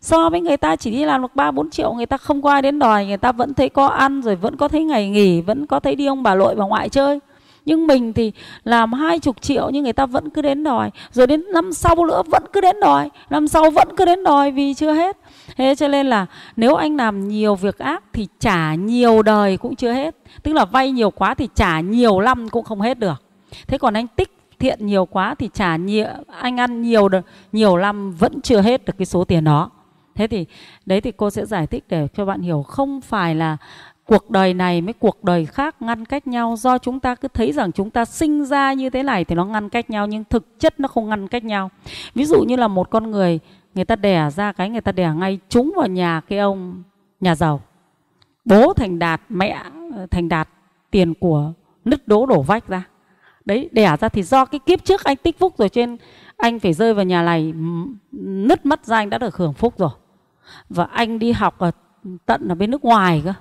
so 0.00 0.30
với 0.30 0.40
người 0.40 0.56
ta 0.56 0.76
chỉ 0.76 0.90
đi 0.90 1.04
làm 1.04 1.22
được 1.22 1.34
ba 1.36 1.50
bốn 1.50 1.70
triệu, 1.70 1.92
người 1.92 2.06
ta 2.06 2.16
không 2.16 2.42
có 2.42 2.50
ai 2.50 2.62
đến 2.62 2.78
đòi, 2.78 3.06
người 3.06 3.16
ta 3.16 3.32
vẫn 3.32 3.54
thấy 3.54 3.68
có 3.68 3.86
ăn 3.86 4.22
rồi 4.22 4.36
vẫn 4.36 4.56
có 4.56 4.68
thấy 4.68 4.84
ngày 4.84 5.08
nghỉ, 5.08 5.40
vẫn 5.40 5.66
có 5.66 5.80
thấy 5.80 5.94
đi 5.94 6.06
ông 6.06 6.22
bà 6.22 6.34
nội 6.34 6.54
bà 6.54 6.64
ngoại 6.64 6.88
chơi. 6.88 7.20
Nhưng 7.64 7.86
mình 7.86 8.12
thì 8.12 8.32
làm 8.64 8.92
hai 8.92 9.18
chục 9.18 9.42
triệu 9.42 9.70
nhưng 9.70 9.84
người 9.84 9.92
ta 9.92 10.06
vẫn 10.06 10.30
cứ 10.30 10.42
đến 10.42 10.64
đòi. 10.64 10.90
Rồi 11.12 11.26
đến 11.26 11.44
năm 11.52 11.72
sau 11.72 12.04
nữa 12.04 12.22
vẫn 12.26 12.42
cứ 12.52 12.60
đến 12.60 12.80
đòi, 12.80 13.10
năm 13.30 13.48
sau 13.48 13.70
vẫn 13.70 13.88
cứ 13.96 14.04
đến 14.04 14.24
đòi 14.24 14.50
vì 14.50 14.74
chưa 14.74 14.92
hết 14.92 15.16
thế 15.56 15.74
cho 15.74 15.88
nên 15.88 16.06
là 16.06 16.26
nếu 16.56 16.74
anh 16.74 16.96
làm 16.96 17.28
nhiều 17.28 17.54
việc 17.54 17.78
ác 17.78 18.04
thì 18.12 18.28
trả 18.38 18.74
nhiều 18.74 19.22
đời 19.22 19.56
cũng 19.56 19.76
chưa 19.76 19.92
hết. 19.92 20.16
Tức 20.42 20.52
là 20.52 20.64
vay 20.64 20.90
nhiều 20.90 21.10
quá 21.10 21.34
thì 21.34 21.48
trả 21.54 21.80
nhiều 21.80 22.20
năm 22.20 22.48
cũng 22.48 22.64
không 22.64 22.80
hết 22.80 22.98
được. 22.98 23.22
Thế 23.66 23.78
còn 23.78 23.94
anh 23.94 24.06
tích 24.06 24.32
thiện 24.58 24.86
nhiều 24.86 25.06
quá 25.06 25.34
thì 25.38 25.50
trả 25.54 25.76
nhiều, 25.76 26.06
anh 26.40 26.60
ăn 26.60 26.82
nhiều 26.82 27.08
nhiều 27.52 27.76
năm 27.76 28.12
vẫn 28.12 28.40
chưa 28.40 28.60
hết 28.60 28.84
được 28.84 28.94
cái 28.98 29.06
số 29.06 29.24
tiền 29.24 29.44
đó. 29.44 29.70
Thế 30.14 30.26
thì, 30.26 30.46
đấy 30.86 31.00
thì 31.00 31.12
cô 31.12 31.30
sẽ 31.30 31.46
giải 31.46 31.66
thích 31.66 31.84
để 31.88 32.08
cho 32.16 32.24
bạn 32.24 32.40
hiểu. 32.40 32.62
Không 32.62 33.00
phải 33.00 33.34
là 33.34 33.56
cuộc 34.04 34.30
đời 34.30 34.54
này 34.54 34.80
với 34.80 34.94
cuộc 34.94 35.24
đời 35.24 35.46
khác 35.46 35.82
ngăn 35.82 36.04
cách 36.04 36.26
nhau. 36.26 36.56
Do 36.58 36.78
chúng 36.78 37.00
ta 37.00 37.14
cứ 37.14 37.28
thấy 37.28 37.52
rằng 37.52 37.72
chúng 37.72 37.90
ta 37.90 38.04
sinh 38.04 38.44
ra 38.44 38.72
như 38.72 38.90
thế 38.90 39.02
này 39.02 39.24
thì 39.24 39.34
nó 39.34 39.44
ngăn 39.44 39.68
cách 39.68 39.90
nhau, 39.90 40.06
nhưng 40.06 40.24
thực 40.24 40.60
chất 40.60 40.80
nó 40.80 40.88
không 40.88 41.08
ngăn 41.08 41.28
cách 41.28 41.44
nhau. 41.44 41.70
Ví 42.14 42.24
dụ 42.24 42.42
như 42.42 42.56
là 42.56 42.68
một 42.68 42.90
con 42.90 43.10
người 43.10 43.38
người 43.76 43.84
ta 43.84 43.96
đẻ 43.96 44.30
ra 44.30 44.52
cái 44.52 44.70
người 44.70 44.80
ta 44.80 44.92
đẻ 44.92 45.12
ngay 45.16 45.38
trúng 45.48 45.72
vào 45.76 45.86
nhà 45.86 46.20
cái 46.28 46.38
ông 46.38 46.82
nhà 47.20 47.34
giàu. 47.34 47.60
Bố 48.44 48.72
thành 48.72 48.98
đạt, 48.98 49.20
mẹ 49.28 49.62
ờ, 49.96 50.06
thành 50.10 50.28
đạt, 50.28 50.48
tiền 50.90 51.14
của 51.14 51.52
nứt 51.84 52.08
đố 52.08 52.26
đổ 52.26 52.42
vách 52.42 52.68
ra. 52.68 52.84
Đấy, 53.44 53.68
đẻ 53.72 53.96
ra 54.00 54.08
thì 54.08 54.22
do 54.22 54.44
cái 54.44 54.58
kiếp 54.58 54.84
trước 54.84 55.04
anh 55.04 55.16
tích 55.16 55.38
phúc 55.38 55.54
rồi 55.58 55.68
trên 55.68 55.96
anh 56.36 56.58
phải 56.58 56.72
rơi 56.72 56.94
vào 56.94 57.04
nhà 57.04 57.22
này 57.22 57.52
nứt 58.12 58.66
mất 58.66 58.84
ra 58.84 58.96
anh 58.96 59.10
đã 59.10 59.18
được 59.18 59.36
hưởng 59.36 59.52
phúc 59.52 59.74
rồi. 59.78 59.90
Và 60.68 60.84
anh 60.84 61.18
đi 61.18 61.32
học 61.32 61.58
ở 61.58 61.70
tận 62.26 62.48
ở 62.48 62.54
bên 62.54 62.70
nước 62.70 62.84
ngoài 62.84 63.22
cơ. 63.24 63.32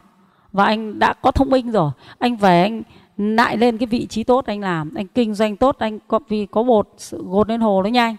Và 0.52 0.66
anh 0.66 1.00
đã 1.00 1.14
có 1.14 1.32
thông 1.32 1.50
minh 1.50 1.72
rồi. 1.72 1.92
Anh 2.20 2.38
về 2.38 2.62
anh 2.62 2.84
lại 3.18 3.58
lên 3.58 3.78
cái 3.78 3.88
vị 3.88 4.06
trí 4.06 4.24
tốt 4.24 4.46
anh 4.46 4.62
làm, 4.62 4.94
anh 4.96 5.08
kinh 5.08 5.34
doanh 5.34 5.58
tốt, 5.58 5.76
anh 5.80 6.00
có, 6.08 6.20
vì 6.28 6.46
có 6.46 6.64
bột 6.64 6.88
gột 7.12 7.50
lên 7.50 7.62
hồ 7.62 7.84
nó 7.84 7.90
nhanh 7.90 8.16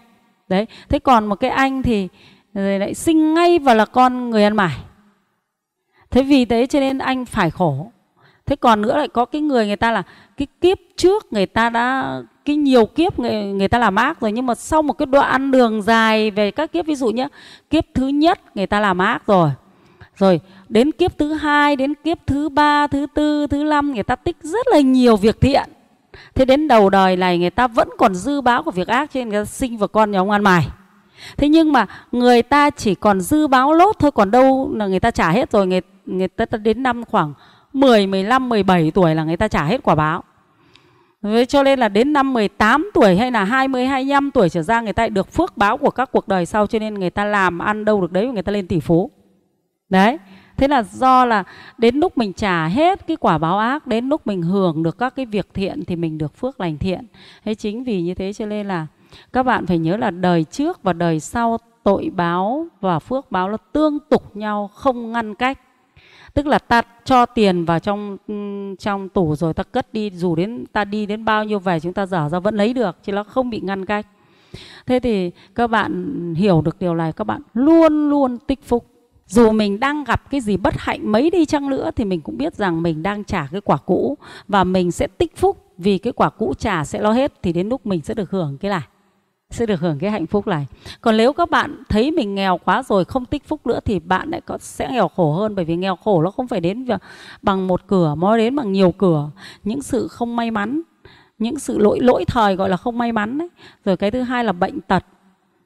đấy 0.49 0.67
thế 0.89 0.99
còn 0.99 1.25
một 1.25 1.35
cái 1.35 1.49
anh 1.49 1.83
thì 1.83 2.07
ờ, 2.53 2.77
lại 2.77 2.93
sinh 2.93 3.33
ngay 3.33 3.59
vào 3.59 3.75
là 3.75 3.85
con 3.85 4.29
người 4.29 4.43
ăn 4.43 4.55
mải. 4.55 4.77
Thế 6.09 6.23
vì 6.23 6.45
thế 6.45 6.65
cho 6.65 6.79
nên 6.79 6.97
anh 6.97 7.25
phải 7.25 7.51
khổ. 7.51 7.91
Thế 8.45 8.55
còn 8.55 8.81
nữa 8.81 8.97
lại 8.97 9.07
có 9.07 9.25
cái 9.25 9.41
người 9.41 9.67
người 9.67 9.75
ta 9.75 9.91
là 9.91 10.03
cái 10.37 10.47
kiếp 10.61 10.77
trước 10.97 11.33
người 11.33 11.45
ta 11.45 11.69
đã 11.69 12.19
cái 12.45 12.55
nhiều 12.55 12.85
kiếp 12.85 13.19
người, 13.19 13.33
người 13.33 13.67
ta 13.67 13.79
làm 13.79 13.95
ác 13.95 14.21
rồi 14.21 14.31
nhưng 14.31 14.45
mà 14.45 14.55
sau 14.55 14.81
một 14.81 14.93
cái 14.93 15.05
đoạn 15.05 15.51
đường 15.51 15.81
dài 15.81 16.31
về 16.31 16.51
các 16.51 16.71
kiếp 16.71 16.85
ví 16.85 16.95
dụ 16.95 17.09
nhé 17.09 17.27
kiếp 17.69 17.83
thứ 17.93 18.07
nhất 18.07 18.39
người 18.55 18.67
ta 18.67 18.79
làm 18.79 18.97
ác 18.97 19.27
rồi. 19.27 19.49
Rồi 20.17 20.39
đến 20.69 20.91
kiếp 20.91 21.17
thứ 21.17 21.33
hai 21.33 21.75
đến 21.75 21.93
kiếp 22.03 22.17
thứ 22.27 22.49
ba 22.49 22.87
thứ 22.87 23.05
tư 23.13 23.47
thứ 23.47 23.63
năm 23.63 23.93
người 23.93 24.03
ta 24.03 24.15
tích 24.15 24.37
rất 24.41 24.67
là 24.67 24.79
nhiều 24.79 25.15
việc 25.17 25.41
thiện 25.41 25.69
thế 26.35 26.45
đến 26.45 26.67
đầu 26.67 26.89
đời 26.89 27.15
này 27.15 27.39
người 27.39 27.49
ta 27.49 27.67
vẫn 27.67 27.89
còn 27.97 28.15
dư 28.15 28.41
báo 28.41 28.63
của 28.63 28.71
việc 28.71 28.87
ác 28.87 29.11
cho 29.13 29.19
nên 29.19 29.29
người 29.29 29.41
ta 29.41 29.45
sinh 29.45 29.77
vào 29.77 29.87
con 29.87 30.11
nhà 30.11 30.19
ông 30.19 30.31
ăn 30.31 30.43
mày 30.43 30.67
thế 31.37 31.49
nhưng 31.49 31.71
mà 31.71 31.85
người 32.11 32.43
ta 32.43 32.69
chỉ 32.69 32.95
còn 32.95 33.21
dư 33.21 33.47
báo 33.47 33.73
lốt 33.73 33.95
thôi 33.99 34.11
còn 34.11 34.31
đâu 34.31 34.71
là 34.75 34.87
người 34.87 34.99
ta 34.99 35.11
trả 35.11 35.31
hết 35.31 35.51
rồi 35.51 35.67
người 35.67 35.81
người 36.05 36.27
ta 36.27 36.45
đến 36.57 36.83
năm 36.83 37.05
khoảng 37.05 37.33
10, 37.73 38.07
15, 38.07 38.49
17 38.49 38.91
tuổi 38.91 39.15
là 39.15 39.23
người 39.23 39.37
ta 39.37 39.47
trả 39.47 39.65
hết 39.65 39.83
quả 39.83 39.95
báo 39.95 40.23
Thế 41.23 41.45
cho 41.45 41.63
nên 41.63 41.79
là 41.79 41.89
đến 41.89 42.13
năm 42.13 42.33
18 42.33 42.91
tuổi 42.93 43.15
hay 43.15 43.31
là 43.31 43.43
20, 43.43 43.85
25 43.87 44.31
tuổi 44.31 44.49
trở 44.49 44.61
ra 44.61 44.81
người 44.81 44.93
ta 44.93 45.07
được 45.07 45.31
phước 45.31 45.57
báo 45.57 45.77
của 45.77 45.89
các 45.89 46.09
cuộc 46.11 46.27
đời 46.27 46.45
sau 46.45 46.67
cho 46.67 46.79
nên 46.79 46.93
người 46.93 47.09
ta 47.09 47.25
làm 47.25 47.59
ăn 47.59 47.85
đâu 47.85 48.01
được 48.01 48.11
đấy 48.11 48.27
người 48.27 48.43
ta 48.43 48.51
lên 48.51 48.67
tỷ 48.67 48.79
phú. 48.79 49.11
Đấy. 49.89 50.17
Thế 50.57 50.67
là 50.67 50.83
do 50.83 51.25
là 51.25 51.43
đến 51.77 51.95
lúc 51.95 52.17
mình 52.17 52.33
trả 52.33 52.67
hết 52.67 53.07
cái 53.07 53.17
quả 53.17 53.37
báo 53.37 53.57
ác, 53.57 53.87
đến 53.87 54.09
lúc 54.09 54.27
mình 54.27 54.41
hưởng 54.41 54.83
được 54.83 54.97
các 54.97 55.15
cái 55.15 55.25
việc 55.25 55.53
thiện 55.53 55.85
thì 55.85 55.95
mình 55.95 56.17
được 56.17 56.37
phước 56.37 56.59
lành 56.59 56.77
thiện. 56.77 57.05
Thế 57.45 57.55
chính 57.55 57.83
vì 57.83 58.01
như 58.01 58.13
thế 58.13 58.33
cho 58.33 58.45
nên 58.45 58.67
là 58.67 58.87
các 59.33 59.43
bạn 59.43 59.65
phải 59.65 59.77
nhớ 59.77 59.97
là 59.97 60.11
đời 60.11 60.43
trước 60.43 60.83
và 60.83 60.93
đời 60.93 61.19
sau 61.19 61.57
tội 61.83 62.11
báo 62.15 62.67
và 62.81 62.99
phước 62.99 63.31
báo 63.31 63.49
nó 63.49 63.57
tương 63.57 63.99
tục 63.99 64.35
nhau, 64.35 64.69
không 64.73 65.11
ngăn 65.11 65.35
cách. 65.35 65.59
Tức 66.33 66.47
là 66.47 66.59
ta 66.59 66.81
cho 67.05 67.25
tiền 67.25 67.65
vào 67.65 67.79
trong 67.79 68.17
trong 68.79 69.09
tủ 69.09 69.35
rồi 69.35 69.53
ta 69.53 69.63
cất 69.63 69.93
đi 69.93 70.09
dù 70.09 70.35
đến 70.35 70.65
ta 70.71 70.85
đi 70.85 71.05
đến 71.05 71.25
bao 71.25 71.43
nhiêu 71.43 71.59
về 71.59 71.79
chúng 71.79 71.93
ta 71.93 72.05
dở 72.05 72.29
ra 72.29 72.39
vẫn 72.39 72.55
lấy 72.55 72.73
được 72.73 73.03
chứ 73.03 73.11
nó 73.11 73.23
không 73.23 73.49
bị 73.49 73.59
ngăn 73.59 73.85
cách. 73.85 74.07
Thế 74.85 74.99
thì 74.99 75.31
các 75.55 75.67
bạn 75.67 76.33
hiểu 76.37 76.61
được 76.61 76.79
điều 76.79 76.95
này 76.95 77.13
các 77.13 77.23
bạn 77.23 77.41
luôn 77.53 78.09
luôn 78.09 78.37
tích 78.37 78.63
phúc 78.63 78.85
dù 79.27 79.51
mình 79.51 79.79
đang 79.79 80.03
gặp 80.03 80.29
cái 80.29 80.41
gì 80.41 80.57
bất 80.57 80.73
hạnh 80.77 81.11
mấy 81.11 81.29
đi 81.29 81.45
chăng 81.45 81.69
nữa 81.69 81.91
thì 81.95 82.05
mình 82.05 82.21
cũng 82.21 82.37
biết 82.37 82.55
rằng 82.55 82.83
mình 82.83 83.03
đang 83.03 83.23
trả 83.23 83.47
cái 83.51 83.61
quả 83.61 83.77
cũ 83.77 84.17
và 84.47 84.63
mình 84.63 84.91
sẽ 84.91 85.07
tích 85.07 85.37
phúc 85.37 85.63
vì 85.77 85.97
cái 85.97 86.13
quả 86.13 86.29
cũ 86.29 86.53
trả 86.57 86.85
sẽ 86.85 87.01
lo 87.01 87.11
hết 87.11 87.33
thì 87.43 87.53
đến 87.53 87.69
lúc 87.69 87.85
mình 87.85 88.01
sẽ 88.01 88.13
được 88.13 88.31
hưởng 88.31 88.57
cái 88.57 88.71
này 88.71 88.81
sẽ 89.49 89.65
được 89.65 89.79
hưởng 89.79 89.99
cái 89.99 90.11
hạnh 90.11 90.27
phúc 90.27 90.47
này. 90.47 90.67
Còn 91.01 91.17
nếu 91.17 91.33
các 91.33 91.49
bạn 91.49 91.83
thấy 91.89 92.11
mình 92.11 92.35
nghèo 92.35 92.57
quá 92.57 92.83
rồi 92.83 93.05
không 93.05 93.25
tích 93.25 93.47
phúc 93.47 93.67
nữa 93.67 93.79
thì 93.85 93.99
bạn 93.99 94.29
lại 94.29 94.41
có 94.41 94.57
sẽ 94.57 94.89
nghèo 94.91 95.07
khổ 95.07 95.33
hơn 95.33 95.55
bởi 95.55 95.65
vì 95.65 95.75
nghèo 95.75 95.95
khổ 95.95 96.21
nó 96.21 96.31
không 96.31 96.47
phải 96.47 96.61
đến 96.61 96.87
bằng 97.41 97.67
một 97.67 97.87
cửa 97.87 98.15
mà 98.15 98.27
nó 98.27 98.37
đến 98.37 98.55
bằng 98.55 98.71
nhiều 98.71 98.91
cửa. 98.91 99.29
Những 99.63 99.81
sự 99.81 100.07
không 100.07 100.35
may 100.35 100.51
mắn, 100.51 100.81
những 101.39 101.59
sự 101.59 101.77
lỗi 101.77 101.99
lỗi 102.01 102.25
thời 102.25 102.55
gọi 102.55 102.69
là 102.69 102.77
không 102.77 102.97
may 102.97 103.11
mắn 103.11 103.37
đấy. 103.37 103.49
Rồi 103.85 103.97
cái 103.97 104.11
thứ 104.11 104.21
hai 104.21 104.43
là 104.43 104.51
bệnh 104.51 104.81
tật. 104.81 105.03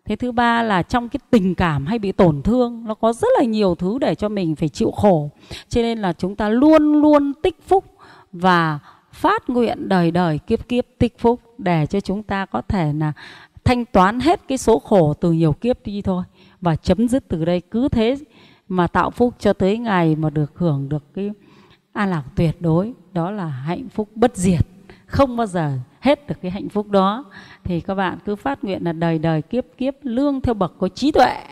Thế 0.06 0.16
thứ 0.16 0.32
ba 0.32 0.64
là 0.64 0.84
trong 0.84 1.10
cái 1.10 1.20
tình 1.30 1.56
cảm 1.56 1.86
hay 1.86 2.00
bị 2.00 2.12
tổn 2.12 2.42
thương, 2.42 2.84
nó 2.86 2.94
có 2.94 3.14
rất 3.14 3.28
là 3.38 3.46
nhiều 3.46 3.76
thứ 3.76 3.98
để 4.00 4.16
cho 4.16 4.30
mình 4.30 4.56
phải 4.56 4.70
chịu 4.70 4.92
khổ. 4.92 5.30
Cho 5.70 5.82
nên 5.82 6.00
là 6.00 6.14
chúng 6.14 6.36
ta 6.36 6.50
luôn 6.50 7.02
luôn 7.02 7.34
tích 7.44 7.68
phúc 7.68 7.86
và 8.32 8.80
phát 9.12 9.50
nguyện 9.50 9.90
đời 9.90 10.12
đời 10.12 10.38
kiếp 10.38 10.68
kiếp 10.70 10.86
tích 10.98 11.20
phúc 11.20 11.40
để 11.58 11.86
cho 11.86 12.00
chúng 12.00 12.24
ta 12.24 12.46
có 12.46 12.62
thể 12.62 12.94
là 12.94 13.14
thanh 13.64 13.86
toán 13.86 14.20
hết 14.20 14.42
cái 14.48 14.58
số 14.58 14.80
khổ 14.80 15.14
từ 15.14 15.32
nhiều 15.32 15.54
kiếp 15.54 15.86
đi 15.86 16.02
thôi 16.02 16.24
và 16.62 16.76
chấm 16.76 17.08
dứt 17.08 17.28
từ 17.28 17.46
đây. 17.46 17.62
Cứ 17.72 17.90
thế 17.90 18.18
mà 18.68 18.88
tạo 18.88 19.12
phúc 19.12 19.34
cho 19.40 19.54
tới 19.54 19.78
ngày 19.78 20.16
mà 20.16 20.30
được 20.30 20.52
hưởng 20.56 20.90
được 20.90 21.04
cái 21.16 21.32
an 21.94 22.10
lạc 22.10 22.24
tuyệt 22.36 22.62
đối, 22.62 22.94
đó 23.14 23.32
là 23.32 23.46
hạnh 23.46 23.90
phúc 23.90 24.10
bất 24.16 24.38
diệt. 24.38 24.66
Không 25.06 25.38
bao 25.38 25.48
giờ 25.48 25.78
hết 26.00 26.28
được 26.28 26.36
cái 26.42 26.52
hạnh 26.52 26.70
phúc 26.70 26.90
đó 26.90 27.24
thì 27.64 27.82
các 27.82 27.96
bạn 27.96 28.18
cứ 28.26 28.36
phát 28.36 28.64
nguyện 28.64 28.84
là 28.84 28.92
đời 28.92 29.20
đời 29.20 29.42
kiếp 29.42 29.64
kiếp 29.78 29.94
lương 30.04 30.42
theo 30.42 30.54
bậc 30.54 30.74
có 30.80 30.88
trí 30.88 31.12
tuệ 31.12 31.44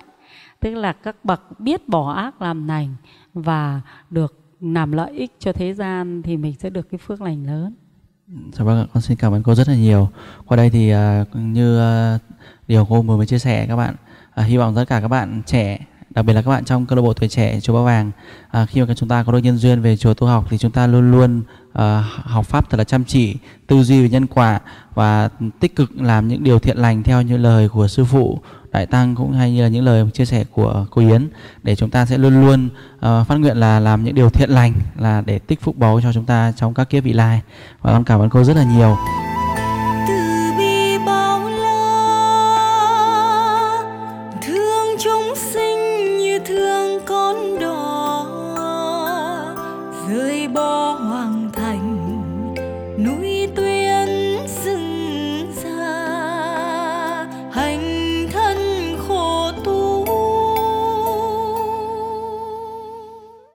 tức 0.60 0.76
là 0.76 0.94
các 0.94 1.16
bậc 1.26 1.60
biết 1.60 1.88
bỏ 1.88 2.14
ác 2.14 2.42
làm 2.42 2.68
lành 2.68 2.96
và 3.34 3.82
được 4.10 4.40
làm 4.62 4.92
lợi 4.92 5.12
ích 5.12 5.32
cho 5.40 5.54
thế 5.54 5.74
gian 5.74 6.22
thì 6.22 6.38
mình 6.38 6.54
sẽ 6.60 6.70
được 6.70 6.90
cái 6.92 6.98
phước 6.98 7.22
lành 7.22 7.46
lớn 7.46 7.74
Dạ 8.52 8.64
vâng, 8.64 8.88
con 8.94 9.02
xin 9.02 9.18
cảm 9.18 9.34
ơn 9.34 9.44
cô 9.44 9.56
rất 9.56 9.68
là 9.68 9.76
nhiều. 9.76 10.10
Qua 10.46 10.58
đây 10.58 10.70
thì 10.70 10.94
uh, 10.94 11.28
như 11.36 11.80
uh, 12.16 12.22
điều 12.68 12.86
cô 12.90 13.02
vừa 13.02 13.18
mới 13.18 13.26
chia 13.26 13.40
sẻ 13.40 13.66
các 13.68 13.76
bạn, 13.76 13.96
uh, 14.42 14.46
hy 14.46 14.58
vọng 14.58 14.76
tất 14.76 14.86
cả 14.88 15.02
các 15.02 15.08
bạn 15.08 15.42
trẻ, 15.46 15.80
đặc 16.10 16.26
biệt 16.26 16.34
là 16.34 16.42
các 16.42 16.52
bạn 16.52 16.66
trong 16.66 16.86
câu 16.86 16.96
lạc 16.96 17.02
bộ 17.02 17.14
tuổi 17.14 17.30
trẻ 17.30 17.60
chùa 17.60 17.74
Ba 17.74 17.82
Vàng, 17.82 18.12
à, 18.52 18.66
khi 18.66 18.82
mà 18.82 18.94
chúng 18.96 19.10
ta 19.10 19.24
có 19.24 19.32
được 19.32 19.38
nhân 19.38 19.58
duyên 19.58 19.82
về 19.82 19.98
chùa 19.98 20.14
tu 20.14 20.28
học 20.28 20.46
thì 20.50 20.58
chúng 20.58 20.72
ta 20.72 20.88
luôn 20.88 21.12
luôn 21.12 21.42
à, 21.74 22.04
học 22.24 22.46
pháp 22.46 22.70
thật 22.70 22.78
là 22.78 22.84
chăm 22.84 23.06
chỉ, 23.06 23.36
tư 23.68 23.84
duy 23.84 24.02
về 24.02 24.10
nhân 24.10 24.28
quả 24.28 24.60
và 24.94 25.30
tích 25.60 25.76
cực 25.76 26.02
làm 26.02 26.28
những 26.28 26.44
điều 26.44 26.60
thiện 26.60 26.78
lành 26.78 27.04
theo 27.04 27.22
như 27.22 27.38
lời 27.38 27.70
của 27.70 27.88
sư 27.88 28.06
phụ 28.06 28.40
đại 28.72 28.86
tăng 28.86 29.16
cũng 29.16 29.32
hay 29.32 29.54
như 29.54 29.62
là 29.62 29.68
những 29.68 29.86
lời 29.86 30.06
chia 30.14 30.26
sẻ 30.26 30.44
của 30.52 30.86
cô 30.92 31.02
Yến 31.02 31.30
để 31.64 31.76
chúng 31.76 31.90
ta 31.90 32.06
sẽ 32.06 32.18
luôn 32.18 32.42
luôn 32.42 32.70
uh, 32.96 33.28
phát 33.28 33.36
nguyện 33.36 33.58
là 33.58 33.80
làm 33.80 34.04
những 34.04 34.16
điều 34.16 34.30
thiện 34.30 34.50
lành 34.50 34.74
là 35.00 35.22
để 35.26 35.40
tích 35.40 35.62
phúc 35.62 35.78
báu 35.78 36.02
cho 36.02 36.14
chúng 36.14 36.26
ta 36.26 36.54
trong 36.56 36.74
các 36.74 36.90
kiếp 36.90 37.04
vị 37.04 37.14
lai. 37.14 37.42
Và 37.82 37.92
con 37.92 38.04
cảm 38.04 38.20
ơn 38.20 38.30
cô 38.30 38.44
rất 38.44 38.56
là 38.56 38.64
nhiều. 38.64 38.98